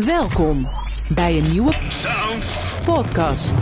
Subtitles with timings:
[0.00, 0.68] Welkom
[1.14, 2.58] bij een nieuwe Sounds.
[2.84, 3.52] podcast.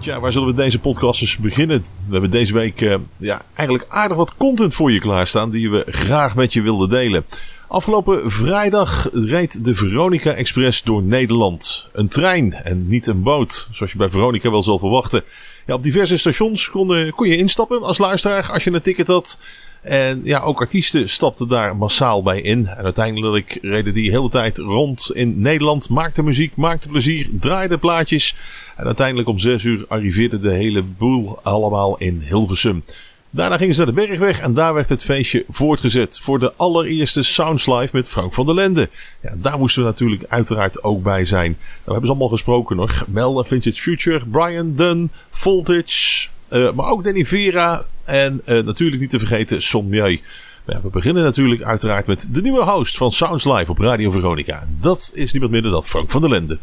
[0.00, 1.80] Tja, waar zullen we deze podcast dus beginnen?
[1.80, 5.84] We hebben deze week eh, ja, eigenlijk aardig wat content voor je klaarstaan die we
[5.86, 7.24] graag met je wilden delen.
[7.68, 11.88] Afgelopen vrijdag reed de Veronica Express door Nederland.
[11.92, 15.22] Een trein en niet een boot, zoals je bij Veronica wel zal verwachten.
[15.66, 19.38] Ja, op diverse stations kon, kon je instappen als luisteraar als je een ticket had.
[19.84, 22.66] En ja, ook artiesten stapten daar massaal bij in.
[22.66, 25.88] En uiteindelijk reden die hele tijd rond in Nederland.
[25.88, 28.36] Maakte muziek, maakte plezier, draaide plaatjes.
[28.76, 32.84] En uiteindelijk om 6 uur arriveerde de hele boel allemaal in Hilversum.
[33.30, 37.22] Daarna gingen ze naar de Bergweg en daar werd het feestje voortgezet voor de allereerste
[37.22, 38.88] Sounds Live met Frank van der Lende.
[39.22, 41.50] Ja, daar moesten we natuurlijk uiteraard ook bij zijn.
[41.50, 43.04] Nou, we hebben ze allemaal gesproken nog.
[43.06, 46.28] Mel Vintage Future, Brian Dunn, Voltage,
[46.74, 50.20] maar ook Danny Vera en uh, natuurlijk niet te vergeten Sommieu.
[50.66, 54.66] Ja, we beginnen natuurlijk uiteraard met de nieuwe host van Sounds Live op Radio Veronica.
[54.80, 56.58] Dat is niemand minder dan Frank van der Lende.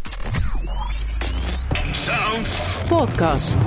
[1.92, 2.62] Sounds.
[2.88, 3.58] Podcast.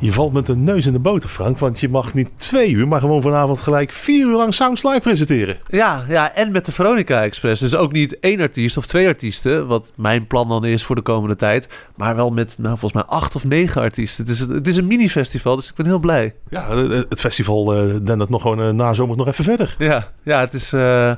[0.00, 1.58] Je valt met de neus in de boter, Frank.
[1.58, 5.00] Want je mag niet twee uur, maar gewoon vanavond gelijk vier uur lang Sounds Live
[5.00, 5.56] presenteren.
[5.70, 7.60] Ja, ja, en met de Veronica Express.
[7.60, 11.02] Dus ook niet één artiest of twee artiesten, wat mijn plan dan is voor de
[11.02, 11.68] komende tijd.
[11.94, 14.24] Maar wel met, nou, volgens mij acht of negen artiesten.
[14.24, 16.34] Het is, het is een mini-festival, dus ik ben heel blij.
[16.48, 16.76] Ja,
[17.08, 19.74] het festival uh, dan het nog gewoon uh, na zomer nog even verder.
[19.78, 21.12] Ja, ja het is uh,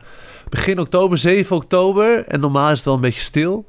[0.49, 2.25] begin oktober, 7 oktober.
[2.27, 3.67] En normaal is het wel een beetje stil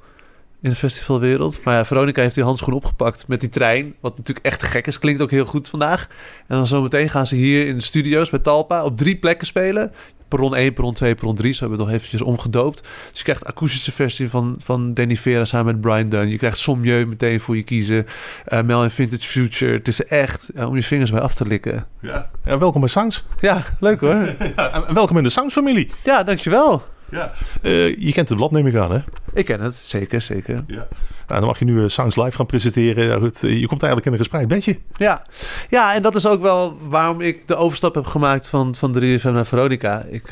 [0.61, 1.63] in de festivalwereld.
[1.63, 3.95] Maar ja, Veronica heeft die handschoen opgepakt met die trein.
[3.99, 4.99] Wat natuurlijk echt gek is.
[4.99, 6.07] Klinkt ook heel goed vandaag.
[6.47, 9.91] En dan zometeen gaan ze hier in de studio's bij Talpa op drie plekken spelen.
[10.27, 11.53] Perron 1, Perron 2, Perron 3.
[11.53, 12.81] Zo hebben we het nog eventjes omgedoopt.
[12.81, 16.29] Dus je krijgt de akoestische versie van, van Danny Vera samen met Brian Dunn.
[16.29, 18.05] Je krijgt Sommieu meteen voor je kiezen.
[18.47, 19.73] Uh, Mel in Vintage Future.
[19.73, 21.87] Het is echt uh, om je vingers bij af te likken.
[21.99, 23.25] Ja, ja welkom bij Sounds.
[23.39, 24.15] Ja, leuk hoor.
[24.55, 25.91] ja, en welkom in de Sounds-familie.
[26.03, 26.83] Ja, dankjewel.
[27.11, 27.31] Ja.
[27.61, 28.99] Uh, je kent het blad, neem ik aan, hè?
[29.33, 30.63] Ik ken het, zeker, zeker.
[30.67, 30.87] Ja.
[31.27, 33.05] Nou, dan mag je nu uh, Sounds Live gaan presenteren.
[33.05, 34.77] Ja, uh, je komt eigenlijk in een gespreid bedje.
[34.97, 35.25] Ja.
[35.69, 39.21] ja, en dat is ook wel waarom ik de overstap heb gemaakt van, van 3FM
[39.21, 40.03] naar Veronica.
[40.09, 40.29] Ik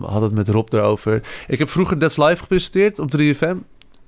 [0.00, 1.22] had het met Rob erover.
[1.46, 3.56] Ik heb vroeger That's Live gepresenteerd op 3FM.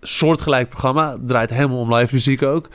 [0.00, 2.68] Soortgelijk programma, draait helemaal om live muziek ook.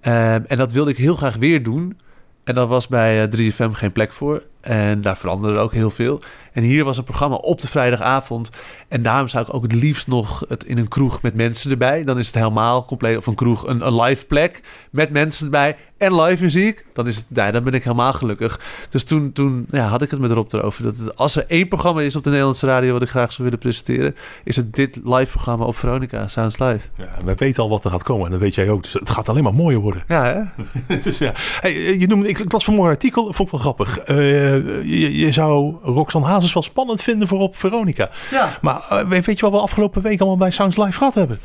[0.00, 1.96] en dat wilde ik heel graag weer doen.
[2.44, 4.42] En dat was bij 3FM geen plek voor.
[4.60, 6.20] En daar veranderde ook heel veel.
[6.60, 8.50] En hier was een programma op de vrijdagavond.
[8.88, 12.04] En daarom zou ik ook het liefst nog het in een kroeg met mensen erbij.
[12.04, 13.16] Dan is het helemaal compleet.
[13.16, 16.84] Of een kroeg, een, een live plek met mensen erbij en live muziek.
[16.92, 18.60] Dan, is het, ja, dan ben ik helemaal gelukkig.
[18.90, 20.82] Dus toen, toen ja, had ik het met Rob erover.
[20.82, 23.42] Dat het, als er één programma is op de Nederlandse radio wat ik graag zou
[23.42, 26.88] willen presenteren, is het dit live programma op Veronica, Sounds Live.
[26.96, 28.82] Ja, wij weten al wat er gaat komen en dat weet jij ook.
[28.82, 30.02] Dus het gaat alleen maar mooier worden.
[30.08, 30.52] Ja,
[30.86, 30.96] hè?
[31.02, 31.32] dus ja.
[31.34, 34.08] Hey, je noemde, ik, ik las vanmorgen een artikel, vond ik wel grappig.
[34.08, 34.16] Uh,
[34.84, 38.10] je, je, zou Roxanne Hazes wel spannend vinden voor op Veronica.
[38.30, 38.58] Ja.
[38.60, 41.40] Maar uh, weet je wat we afgelopen week allemaal bij Sounds Live gehad hebben?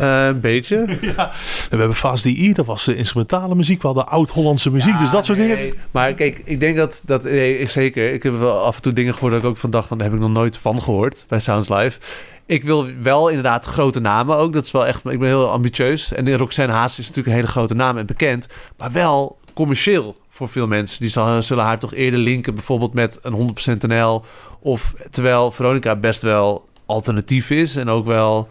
[0.00, 0.76] Uh, een beetje.
[1.16, 1.32] ja.
[1.70, 3.80] We hebben Fast DI, dat was de instrumentale muziek.
[3.80, 5.56] We hadden oud-Hollandse muziek, ja, dus dat soort nee.
[5.56, 5.74] dingen.
[5.90, 8.12] Maar kijk, ik denk dat, dat nee, zeker.
[8.12, 10.06] Ik heb wel af en toe dingen gehoord dat ik ook van dacht van, daar
[10.06, 11.98] heb ik nog nooit van gehoord bij Sounds Live.
[12.46, 14.52] Ik wil wel inderdaad grote namen ook.
[14.52, 16.12] Dat is wel echt, ik ben heel ambitieus.
[16.12, 18.46] En Roxanne Haas is natuurlijk een hele grote naam en bekend.
[18.76, 21.00] Maar wel commercieel voor veel mensen.
[21.00, 24.24] Die zal, zullen haar toch eerder linken bijvoorbeeld met een 100% NL.
[24.60, 28.48] Of terwijl Veronica best wel alternatief is en ook wel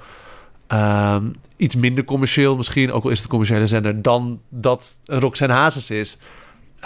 [0.67, 5.19] um, iets minder commercieel misschien, ook al is het een commerciële zender, dan dat een
[5.19, 6.17] Roxanne Hazes is.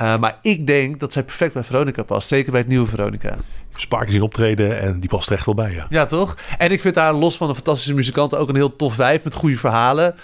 [0.01, 2.27] Uh, maar ik denk dat zij perfect bij Veronica past.
[2.27, 3.35] Zeker bij het nieuwe Veronica.
[3.73, 5.85] Sparken zien optreden en die past er echt wel bij, ja.
[5.89, 6.37] Ja, toch?
[6.57, 9.33] En ik vind daar los van een fantastische muzikant ook een heel tof wijf met
[9.33, 10.15] goede verhalen.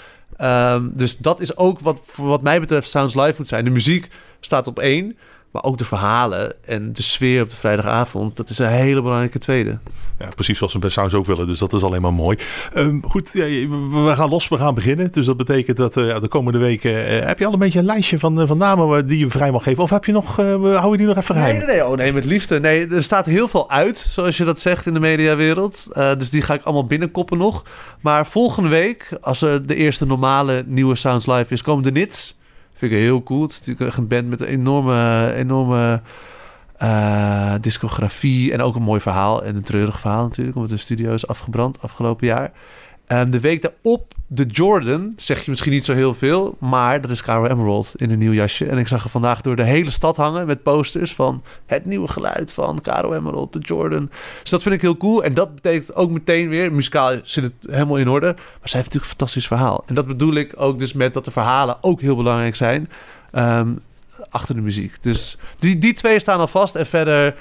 [0.41, 3.66] Um, dus dat is ook wat voor wat mij betreft Sounds Live moet zijn.
[3.66, 5.17] De muziek staat op één.
[5.53, 9.39] Maar ook de verhalen en de sfeer op de vrijdagavond, dat is een hele belangrijke
[9.39, 9.77] tweede.
[10.19, 11.47] Ja, precies zoals we bij Sounds ook willen.
[11.47, 12.37] Dus dat is alleen maar mooi.
[12.75, 15.11] Um, goed, ja, we gaan los, we gaan beginnen.
[15.11, 16.91] Dus dat betekent dat uh, de komende weken...
[16.91, 19.63] Uh, heb je al een beetje een lijstje van, van namen die je vrij mag
[19.63, 19.83] geven?
[19.83, 21.57] Of heb je nog, hou je die nog even geheim?
[21.57, 21.85] Nee, nee, nee.
[21.85, 22.59] Oh, nee, met liefde.
[22.59, 25.87] Nee, er staat heel veel uit, zoals je dat zegt in de mediawereld.
[25.93, 27.63] dus die ga ik allemaal binnenkoppen nog.
[28.01, 32.41] Maar volgende week, als er de eerste normale nieuwe Sounds Live is, komen de Nits...
[32.83, 33.41] Vind ik heel cool.
[33.41, 36.01] Het is natuurlijk een band met een enorme, enorme
[36.81, 38.53] uh, discografie.
[38.53, 39.44] En ook een mooi verhaal.
[39.44, 40.56] En een treurig verhaal natuurlijk.
[40.56, 42.51] Omdat de studio is afgebrand afgelopen jaar.
[43.07, 47.11] Um, de week daarop, de Jordan, zeg je misschien niet zo heel veel, maar dat
[47.11, 48.65] is Caro Emerald in een nieuw jasje.
[48.65, 52.07] En ik zag er vandaag door de hele stad hangen met posters van het nieuwe
[52.07, 54.09] geluid van Caro Emerald, de Jordan.
[54.41, 55.23] Dus dat vind ik heel cool.
[55.23, 58.94] En dat betekent ook meteen weer, muzikaal zit het helemaal in orde, maar zij heeft
[58.94, 59.83] natuurlijk een fantastisch verhaal.
[59.85, 62.89] En dat bedoel ik ook dus met dat de verhalen ook heel belangrijk zijn
[63.31, 63.79] um,
[64.29, 64.97] achter de muziek.
[65.01, 67.35] Dus die, die twee staan al vast en verder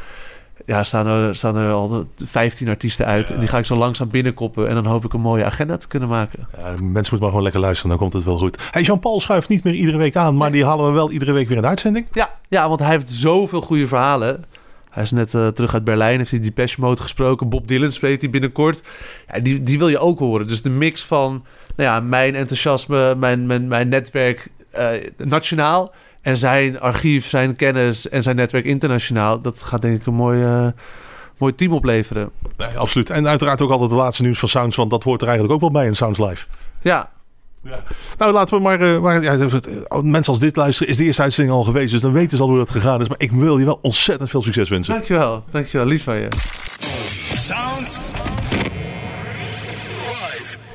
[0.66, 3.30] ja, staan er, staan er al 15 artiesten uit.
[3.30, 4.68] En die ga ik zo langzaam binnenkoppen.
[4.68, 6.48] En dan hoop ik een mooie agenda te kunnen maken.
[6.56, 8.62] Ja, mensen moeten maar gewoon lekker luisteren, dan komt het wel goed.
[8.70, 11.48] Hey, Jean-Paul schuift niet meer iedere week aan, maar die halen we wel iedere week
[11.48, 12.06] weer in de uitzending.
[12.12, 14.44] Ja, ja want hij heeft zoveel goede verhalen.
[14.90, 17.48] Hij is net uh, terug uit Berlijn, heeft hij Depeche Mode gesproken.
[17.48, 18.82] Bob Dylan spreekt hij binnenkort.
[19.32, 20.46] Ja, die, die wil je ook horen.
[20.46, 21.44] Dus de mix van
[21.76, 24.48] nou ja, mijn enthousiasme, mijn, mijn, mijn netwerk
[24.78, 25.92] uh, nationaal...
[26.22, 29.40] en zijn archief, zijn kennis en zijn netwerk internationaal...
[29.40, 30.66] dat gaat denk ik een mooi, uh,
[31.38, 32.30] mooi team opleveren.
[32.56, 33.10] Nee, absoluut.
[33.10, 34.76] En uiteraard ook altijd de laatste nieuws van Sounds...
[34.76, 36.46] want dat hoort er eigenlijk ook wel bij in Sounds Live.
[36.80, 37.10] Ja,
[37.62, 37.82] ja.
[38.18, 38.80] Nou, laten we maar.
[38.80, 39.48] Uh, maar ja,
[40.02, 41.92] mensen als dit luisteren, is de eerste uitzending al geweest.
[41.92, 43.08] Dus dan weten ze al hoe dat gegaan is.
[43.08, 44.92] Maar ik wil je wel ontzettend veel succes wensen.
[44.92, 45.86] Dankjewel, dankjewel.
[45.86, 46.28] Lief van je.
[47.34, 48.00] Sounds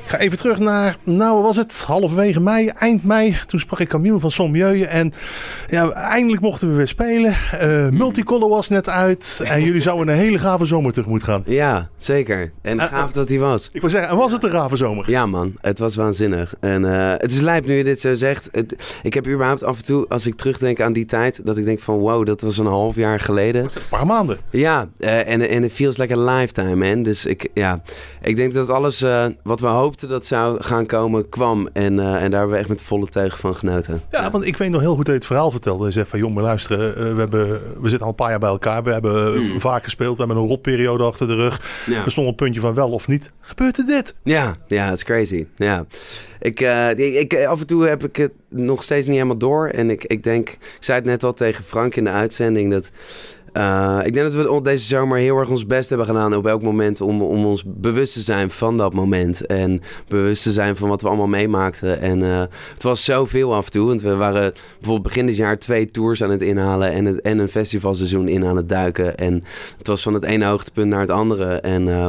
[0.08, 3.36] ik ga even terug naar, nou was het, halverwege mei, eind mei.
[3.46, 4.82] Toen sprak ik Camille van Sommieu.
[4.82, 5.12] En
[5.66, 7.34] ja, eindelijk mochten we weer spelen.
[7.62, 9.40] Uh, Multicolor was net uit.
[9.44, 11.42] En jullie zouden een hele gave zomer tegemoet gaan.
[11.46, 12.52] Ja, zeker.
[12.62, 13.68] En uh, gaaf dat hij was.
[13.72, 15.10] Ik wil zeggen, en was het een gave zomer?
[15.10, 16.54] Ja man, het was waanzinnig.
[16.60, 18.48] En uh, het is lijp nu je dit zo zegt.
[18.52, 21.64] Het, ik heb überhaupt af en toe, als ik terugdenk aan die tijd, dat ik
[21.64, 23.62] denk van wow, dat was een half jaar geleden.
[23.62, 24.38] Een paar maanden.
[24.50, 27.02] Ja, en, en het feels like a lifetime man.
[27.02, 27.82] Dus ik, ja,
[28.22, 29.04] ik denk dat alles
[29.42, 31.68] wat we hoopten dat zou gaan komen, kwam.
[31.72, 34.00] En, uh, en daar hebben we echt met volle teugen van genoten.
[34.10, 35.86] Ja, want ik weet nog heel goed dat je het verhaal vertelde.
[35.86, 37.48] Je zegt van, joh, maar luisteren, uh, we, hebben,
[37.80, 38.82] we zitten al een paar jaar bij elkaar.
[38.82, 39.60] We hebben mm.
[39.60, 40.16] vaak gespeeld.
[40.16, 41.84] We hebben een rotperiode achter de rug.
[41.86, 42.04] Ja.
[42.04, 43.32] We stonden op puntje van wel of niet.
[43.40, 44.14] Gebeurt er dit?
[44.22, 45.46] Ja, ja, het is crazy.
[45.56, 45.86] Ja.
[46.40, 49.68] Ik, uh, ik, ik, af en toe heb ik het nog steeds niet helemaal door.
[49.68, 52.90] En ik, ik denk, ik zei het net al tegen Frank in de uitzending, dat...
[53.58, 56.62] Uh, ik denk dat we deze zomer heel erg ons best hebben gedaan op elk
[56.62, 59.46] moment om, om ons bewust te zijn van dat moment.
[59.46, 62.00] En bewust te zijn van wat we allemaal meemaakten.
[62.00, 62.42] En uh,
[62.74, 63.86] het was zoveel af en toe.
[63.86, 67.38] Want we waren bijvoorbeeld begin dit jaar twee tours aan het inhalen en, het, en
[67.38, 69.16] een festivalseizoen in aan het duiken.
[69.16, 69.44] En
[69.78, 71.54] het was van het ene hoogtepunt naar het andere.
[71.54, 72.08] En uh,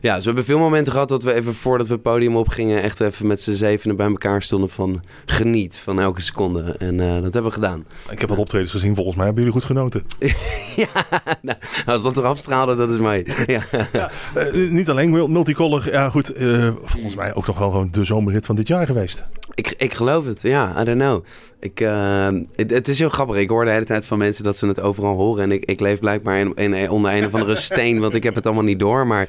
[0.00, 2.82] ja, dus we hebben veel momenten gehad dat we even voordat we het podium opgingen,
[2.82, 6.74] echt even met z'n zevenen bij elkaar stonden van geniet van elke seconde.
[6.78, 7.84] En uh, dat hebben we gedaan.
[8.10, 10.02] Ik heb wat optredens gezien, volgens mij hebben jullie goed genoten.
[10.94, 13.26] ja, nou, als dat eraf straalde, dat is mij.
[13.46, 13.62] ja.
[13.92, 18.04] ja uh, niet alleen multicolor, ja goed, uh, volgens mij ook nog wel gewoon de
[18.04, 19.24] zomerrit van dit jaar geweest.
[19.54, 21.24] Ik, ik geloof het, ja, I don't know.
[21.60, 23.36] Ik, uh, het, het, is heel grappig.
[23.36, 25.42] Ik hoor de hele tijd van mensen dat ze het overal horen.
[25.42, 28.34] En ik, ik leef blijkbaar in, in, onder een of andere steen, want ik heb
[28.34, 29.06] het allemaal niet door.
[29.06, 29.28] Maar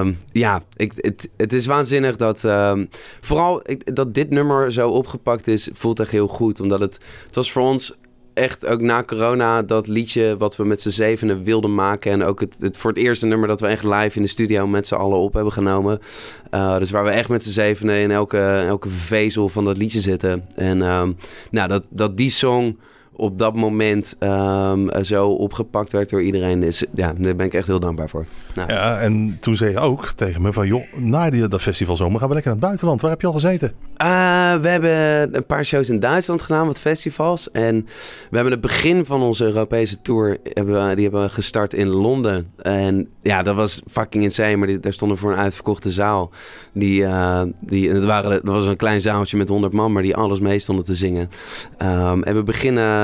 [0.00, 2.88] um, ja, ik, het, het is waanzinnig dat um,
[3.20, 6.60] vooral ik, dat dit nummer zo opgepakt is, voelt echt heel goed.
[6.60, 7.94] Omdat het, het was voor ons
[8.34, 12.12] echt ook na corona dat liedje wat we met z'n zevenen wilden maken.
[12.12, 14.66] En ook het, het voor het eerste nummer dat we echt live in de studio
[14.66, 15.98] met z'n allen op hebben genomen.
[16.50, 20.00] Uh, dus waar we echt met z'n zevenen in elke, elke vezel van dat liedje
[20.00, 20.44] zitten.
[20.54, 21.16] En um,
[21.50, 22.78] nou, dat, dat die song
[23.16, 26.62] op dat moment um, zo opgepakt werd door iedereen.
[26.62, 28.24] Is, ja, daar ben ik echt heel dankbaar voor.
[28.54, 28.72] Nou.
[28.72, 30.66] Ja, en toen zei je ook tegen me van...
[30.66, 33.00] joh, na die, dat festival zomer gaan we lekker naar het buitenland.
[33.00, 33.72] Waar heb je al gezeten?
[34.02, 34.08] Uh,
[34.54, 37.50] we hebben een paar shows in Duitsland gedaan, wat festivals.
[37.50, 37.86] En
[38.30, 40.38] we hebben het begin van onze Europese tour...
[40.42, 42.52] Hebben we, die hebben we gestart in Londen.
[42.56, 44.56] En ja, dat was fucking insane.
[44.56, 46.30] Maar die, daar stonden voor een uitverkochte zaal.
[46.72, 49.92] Die, uh, die, het waren, dat was een klein zaaltje met 100 man...
[49.92, 51.30] maar die alles mee stonden te zingen.
[51.82, 53.01] Um, en we beginnen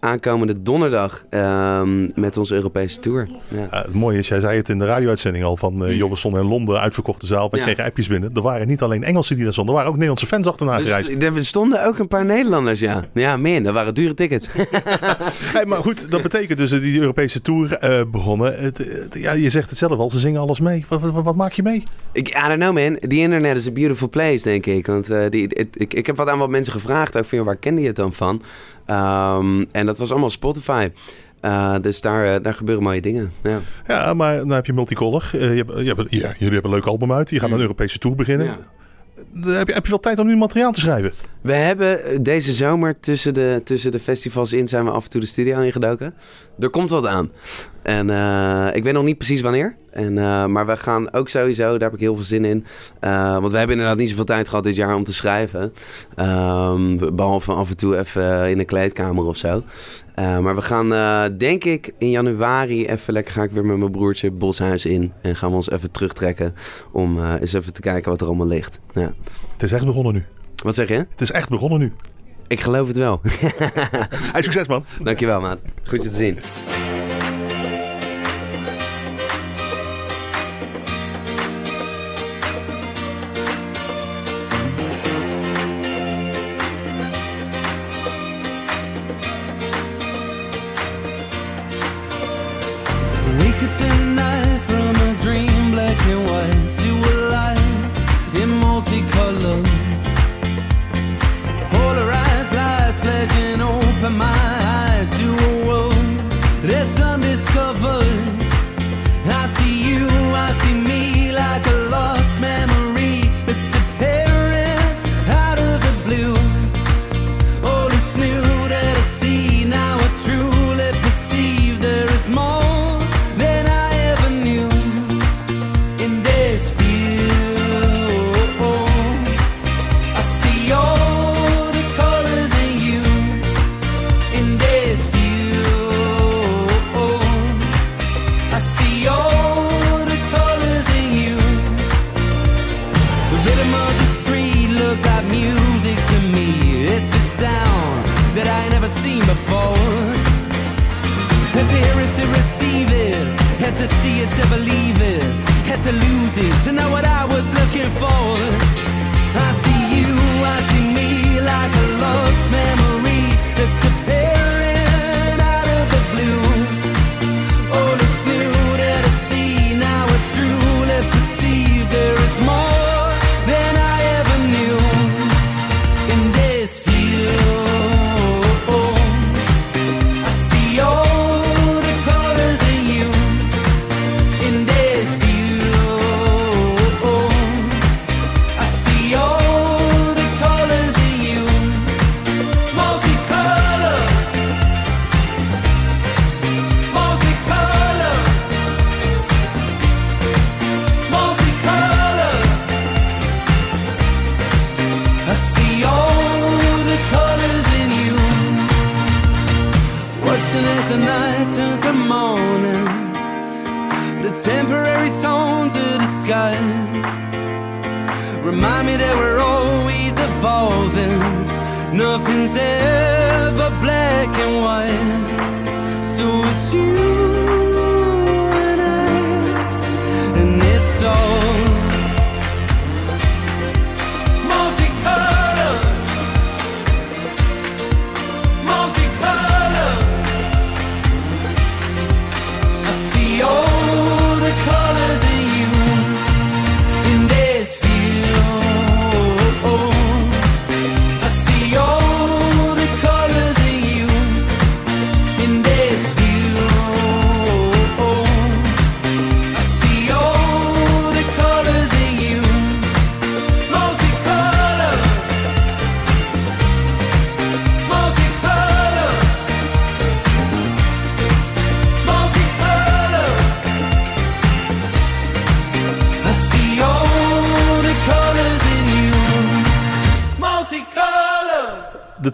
[0.00, 3.28] aankomende donderdag um, met onze Europese tour.
[3.48, 3.66] Ja.
[3.70, 6.42] Het mooie is, jij zei het in de radio-uitzending al van uh, joh, we stonden
[6.42, 7.50] in Londen, uitverkochte zaal.
[7.50, 7.62] We ja.
[7.62, 8.30] kregen appjes binnen.
[8.34, 10.86] Er waren niet alleen Engelsen die daar stonden, er waren ook Nederlandse fans achterna dus
[10.86, 11.22] gereisd.
[11.22, 13.04] Er stonden ook een paar Nederlanders, ja.
[13.14, 13.62] Ja, meer.
[13.62, 14.48] Dat waren dure tickets.
[15.56, 17.78] hey, maar goed, dat betekent dus dat die Europese tour
[18.10, 18.58] begonnen.
[18.58, 20.84] Het, het, ja, je zegt het zelf al, ze zingen alles mee.
[20.88, 21.82] Wat, wat, wat maak je mee?
[22.12, 24.86] Ik, I don't know man, the internet is a beautiful place, denk ik.
[24.86, 27.80] Want die, het, ik, ik heb wat aan wat mensen gevraagd, ook van, waar kende
[27.80, 28.42] je het dan van?
[28.86, 30.88] Um, en dat was allemaal Spotify.
[31.44, 33.32] Uh, dus daar, uh, daar gebeuren mooie dingen.
[33.42, 35.30] Ja, ja maar dan heb je Multicolor.
[35.34, 37.30] Uh, je hebt, je hebt, ja, jullie hebben een leuk album uit.
[37.30, 37.54] Je gaat mm.
[37.54, 38.46] een Europese tour beginnen.
[38.46, 38.58] Ja.
[39.52, 41.12] Heb je, heb je wel tijd om nu materiaal te schrijven?
[41.40, 45.20] We hebben deze zomer tussen de, tussen de festivals in zijn we af en toe
[45.20, 46.14] de studio ingedoken.
[46.58, 47.30] Er komt wat aan.
[47.82, 49.76] En uh, ik weet nog niet precies wanneer.
[49.90, 52.64] En, uh, maar we gaan ook sowieso, daar heb ik heel veel zin in.
[53.00, 55.72] Want we hebben inderdaad niet zoveel tijd gehad dit jaar om te schrijven.
[56.16, 59.62] Um, behalve af en toe even in een kleedkamer of zo.
[60.16, 60.88] maar we gaan,
[61.38, 65.12] denk ik, in januari even lekker ga ik weer met mijn broertje Boshuis in.
[65.22, 66.54] En gaan we ons even terugtrekken
[66.92, 68.78] om eens even te kijken wat er allemaal ligt.
[68.94, 69.12] Ja.
[69.52, 70.24] Het is echt begonnen nu.
[70.62, 70.94] Wat zeg je?
[70.94, 71.92] Het is echt begonnen nu.
[72.46, 73.20] Ik geloof het wel.
[74.32, 74.84] Hey, succes man.
[75.02, 75.58] Dankjewel maat.
[75.84, 76.38] Goed je te zien.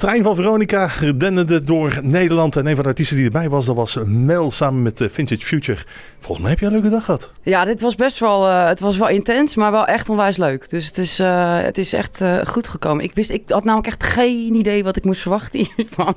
[0.06, 2.56] Trein van Veronica denderde door Nederland.
[2.56, 5.46] En een van de artiesten die erbij was, dat was Mel samen met eh, Vintage
[5.46, 5.78] Future.
[6.20, 7.30] Volgens mij heb je een leuke dag gehad.
[7.42, 10.70] Ja, dit was best wel, eh, het was wel intens, maar wel echt onwijs leuk.
[10.70, 13.04] Dus het is, eh, het is echt goed gekomen.
[13.04, 16.14] Ik wist, ik had namelijk echt geen idee wat ik moest verwachten hiervan.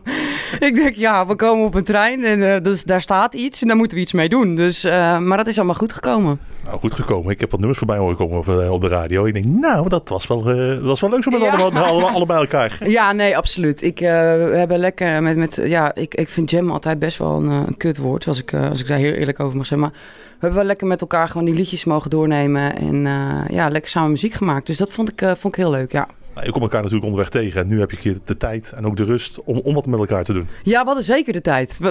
[0.60, 3.78] ik denk, ja, we komen op een trein en dus daar staat iets en daar
[3.78, 4.56] moeten we iets mee doen.
[4.56, 4.84] Dus,
[5.20, 6.40] maar dat is allemaal goed gekomen.
[6.70, 7.32] Nou, goed gekomen.
[7.32, 9.26] Ik heb wat nummers voorbij horen komen op, eh, op de radio.
[9.26, 11.50] Ik denk, nou, dat was wel, eh, dat was wel leuk zo met Ja.
[11.50, 12.78] allemaal, allemaal, allebei elkaar.
[12.90, 13.82] Ja, nee, absoluut.
[13.82, 17.36] Ik, eh, we hebben lekker met, met ja, ik, ik vind jam altijd best wel
[17.36, 19.88] een, een kutwoord, als ik, als ik daar heel eerlijk over mag zeggen.
[19.88, 23.08] Maar we hebben wel lekker met elkaar gewoon die liedjes mogen doornemen en
[23.48, 24.68] ja, lekker samen muziek gemaakt.
[24.68, 26.08] Dus dat vond ik, vond ik heel leuk, ja.
[26.40, 27.62] Nou, je komt elkaar natuurlijk onderweg tegen.
[27.62, 30.00] En nu heb je keer de tijd en ook de rust om, om wat met
[30.00, 30.48] elkaar te doen.
[30.64, 31.78] Ja, we hadden zeker de tijd.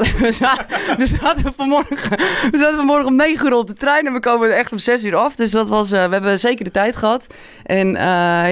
[0.98, 2.18] We zaten, vanmorgen,
[2.50, 5.04] we zaten vanmorgen om 9 uur op de trein en we komen echt om 6
[5.04, 5.36] uur af.
[5.36, 7.34] Dus dat was, eh, we hebben zeker de tijd gehad.
[7.62, 8.02] En, eh,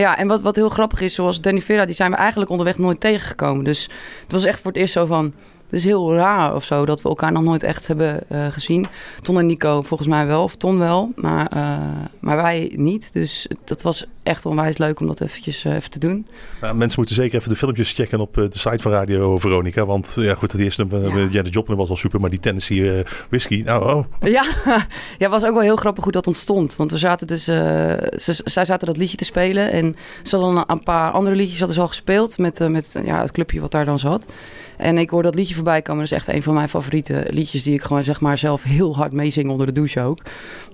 [0.00, 2.78] ja, en wat, wat heel grappig is, zoals Danny Vera, die zijn we eigenlijk onderweg
[2.78, 3.64] nooit tegengekomen.
[3.64, 3.90] Dus
[4.22, 5.32] het was echt voor het eerst zo van...
[5.66, 8.87] Het is heel raar of zo dat we elkaar nog nooit echt hebben eh, gezien.
[9.23, 11.78] Ton en Nico volgens mij wel, of Ton wel, maar, eh,
[12.20, 13.12] maar wij niet.
[13.12, 16.26] Dus dat was echt onwijs leuk om dat eventjes eh, even te doen.
[16.61, 19.87] Nou, mensen moeten zeker even de filmpjes checken op de site van Radio Veronica.
[19.87, 21.23] Want ja, goed, het eerste nummer, Ja.
[21.23, 21.28] ja.
[21.30, 22.20] Janet Joplin was al super.
[22.20, 24.04] Maar die Tennessee whisky, nou oh.
[24.20, 24.44] Ja,
[25.18, 26.76] ja, was ook wel heel grappig hoe dat ontstond.
[26.76, 29.73] Want we zaten dus, ze, zij zaten dat liedje te spelen.
[29.73, 33.32] En ze hadden een paar andere liedjes hadden ze al gespeeld met, met ja, het
[33.32, 34.32] clubje wat daar dan zat.
[34.76, 36.02] En ik hoor dat liedje voorbij komen.
[36.02, 38.97] Dat is echt een van mijn favoriete liedjes die ik gewoon zeg maar zelf heel
[38.97, 40.18] hard meezing onder de douche ook.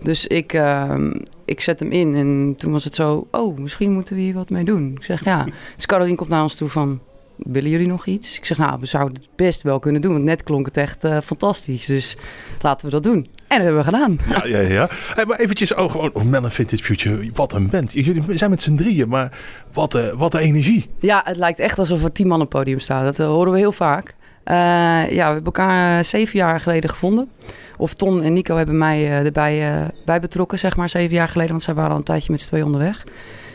[0.02, 1.12] Dus ik, ehm,
[1.44, 4.50] ik zet hem in en toen was het zo, oh, misschien moeten we hier wat
[4.50, 4.92] mee doen.
[4.96, 5.46] Ik zeg ja.
[5.76, 7.00] Dus Caroline komt naar ons toe van,
[7.46, 8.36] willen jullie nog iets?
[8.36, 10.12] Ik zeg, nou, we zouden het best wel kunnen doen.
[10.12, 11.86] Want net klonk het echt eh, fantastisch.
[11.86, 12.16] Dus
[12.60, 13.16] laten we dat doen.
[13.48, 14.18] En dat hebben we gedaan.
[14.28, 14.88] Ja, ja, ja.
[14.90, 17.92] Hey, maar eventjes, oh, gewoon, oh, Mel en Vintage Future, wat een band.
[17.92, 19.38] Jullie zijn met z'n drieën, maar
[19.72, 20.88] wat, eh, wat een energie.
[20.98, 23.04] Ja, het lijkt echt alsof er tien man op het podium staan.
[23.04, 24.14] Dat eh, horen we heel vaak.
[24.44, 27.30] Ja, we hebben elkaar zeven jaar geleden gevonden.
[27.76, 31.50] Of Ton en Nico hebben mij erbij bij betrokken, zeg maar, zeven jaar geleden.
[31.50, 33.04] Want zij waren al een tijdje met z'n tweeën onderweg.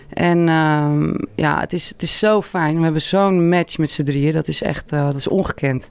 [0.10, 2.78] En ehm, ja, het is, het is zo fijn.
[2.78, 4.34] We hebben zo'n match met z'n drieën.
[4.34, 5.90] Dat is echt eh, dat is ongekend.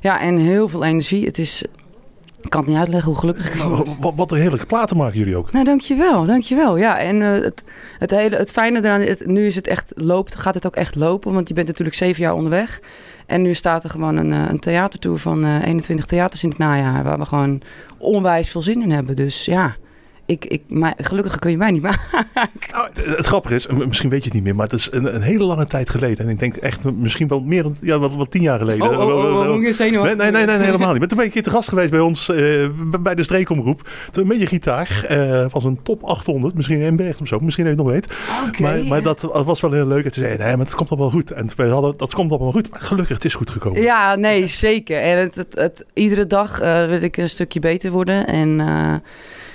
[0.00, 1.26] Ja, en heel veel energie.
[1.26, 1.62] Het is...
[2.40, 3.96] Ik kan het niet uitleggen hoe gelukkig ik voel.
[4.00, 5.52] Wat, wat een heerlijke platen maken jullie ook.
[5.52, 6.76] Nou, dankjewel, dankjewel.
[6.76, 7.64] Ja, en eh, het,
[7.98, 10.94] het, hele, het fijne eraan, het, nu is het echt loopt, gaat het ook echt
[10.94, 12.80] lopen, want je bent natuurlijk zeven jaar onderweg.
[13.26, 16.58] En nu staat er gewoon een, eh, een theatertour van eh 21 theaters in het
[16.58, 17.62] najaar, waar we gewoon
[17.98, 19.16] onwijs veel zin in hebben.
[19.16, 19.76] Dus ja,
[20.32, 22.00] ik, ik, maar, gelukkig kun je mij niet maken.
[22.72, 25.22] Nou, het grappige is, misschien weet je het niet meer, maar het is een, een
[25.22, 26.24] hele lange tijd geleden.
[26.24, 28.86] En ik denk echt misschien wel meer dan ja, wel, wel tien jaar geleden.
[28.90, 30.46] Oh, oh, oh, oh, Nee, nee, nee, nee, worden?
[30.46, 30.98] nee, helemaal niet.
[30.98, 33.22] Maar toen ben je een keer te gast geweest bij ons, eh, b- bij de
[33.22, 33.88] streekomroep.
[34.10, 37.64] Toen met je gitaar, eh, was een top 800, misschien in Berg of zo, misschien
[37.64, 38.16] dat je het nog weet.
[38.48, 40.04] Oké, maar, maar dat was wel heel leuk.
[40.04, 41.30] En toen zei je, nee, maar het komt allemaal goed.
[41.30, 42.70] En toen hadden, dat komt allemaal goed.
[42.70, 43.82] Maar gelukkig, het is goed gekomen.
[43.82, 45.00] Ja, nee, zeker.
[45.00, 48.26] En het, het, het- iedere dag eh, wil ik een stukje beter worden.
[48.26, 48.94] En eh,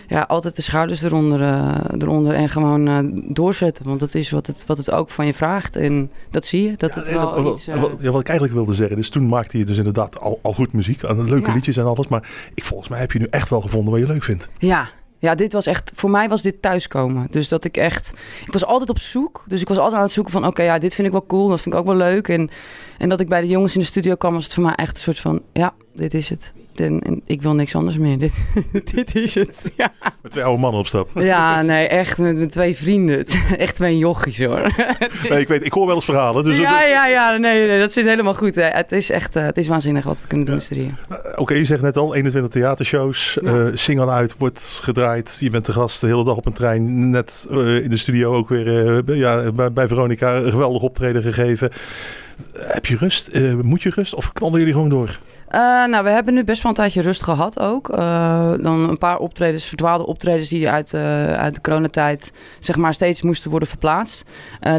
[0.07, 2.99] ja, altijd de schouders eronder, eh, eronder en gewoon eh,
[3.33, 3.85] doorzetten.
[3.85, 5.75] Want dat is wat het, wat het ook van je vraagt.
[5.75, 7.67] En dat zie je, dat het wel wat, iets...
[7.67, 10.39] eh, wat- ja, wat ik eigenlijk wilde zeggen, dus toen maakte je dus inderdaad al,
[10.41, 11.53] al goed muziek, aan leuke Ja.
[11.53, 12.07] liedjes en alles.
[12.07, 14.49] Maar ik, volgens mij heb je nu echt wel gevonden wat je leuk vindt.
[14.57, 14.89] Ja.
[15.19, 17.27] Ja, dit was echt, voor mij was dit thuiskomen.
[17.29, 18.13] Dus dat ik echt,
[18.45, 19.43] ik was altijd op zoek.
[19.47, 21.47] Dus ik was altijd aan het zoeken van, oké, ja, dit vind ik wel cool,
[21.47, 22.27] dat vind ik ook wel leuk.
[22.27, 22.49] En,
[22.97, 24.95] en dat ik bij de jongens in de studio kwam, was het voor mij echt
[24.95, 26.53] een soort van, ja, dit is het.
[26.79, 28.17] En, ik wil niks anders meer.
[28.19, 28.34] Dit,
[28.96, 29.72] dit is het.
[29.77, 29.93] Ja.
[30.22, 31.10] Met twee oude mannen op stap.
[31.15, 33.25] ja, nee, echt met, met twee vrienden.
[33.57, 34.75] Echt twee jochies hoor.
[35.29, 36.43] Nee, ik weet, ik hoor wel eens verhalen.
[36.43, 38.55] Dus ja, het- ja, ja, nee, nee, dat zit helemaal goed.
[38.55, 38.62] Hè.
[38.63, 40.96] Het is echt, eh, het is waanzinnig wat we kunnen doen met drieën.
[41.10, 43.51] Eh, Oké, je zegt net al, 21 theatershows, Ja.
[43.51, 45.38] eh single uit, wordt gedraaid.
[45.39, 48.36] Je bent de gast de hele dag op een trein, net eh, in de studio
[48.36, 51.69] ook weer bij- ja, bij, bij Veronica een geweldig optreden gegeven.
[52.57, 53.31] Heb je rust?
[53.61, 54.13] Moet je rust?
[54.13, 55.20] Of knallen jullie gewoon door?
[55.48, 57.90] Eh, nou, we hebben nu best wel een tijdje rust gehad ook.
[57.90, 62.94] Eh, dan een paar optredens, verdwaalde optredens die uit, eh, uit de coronatijd zeg maar
[62.94, 64.24] steeds moesten worden verplaatst.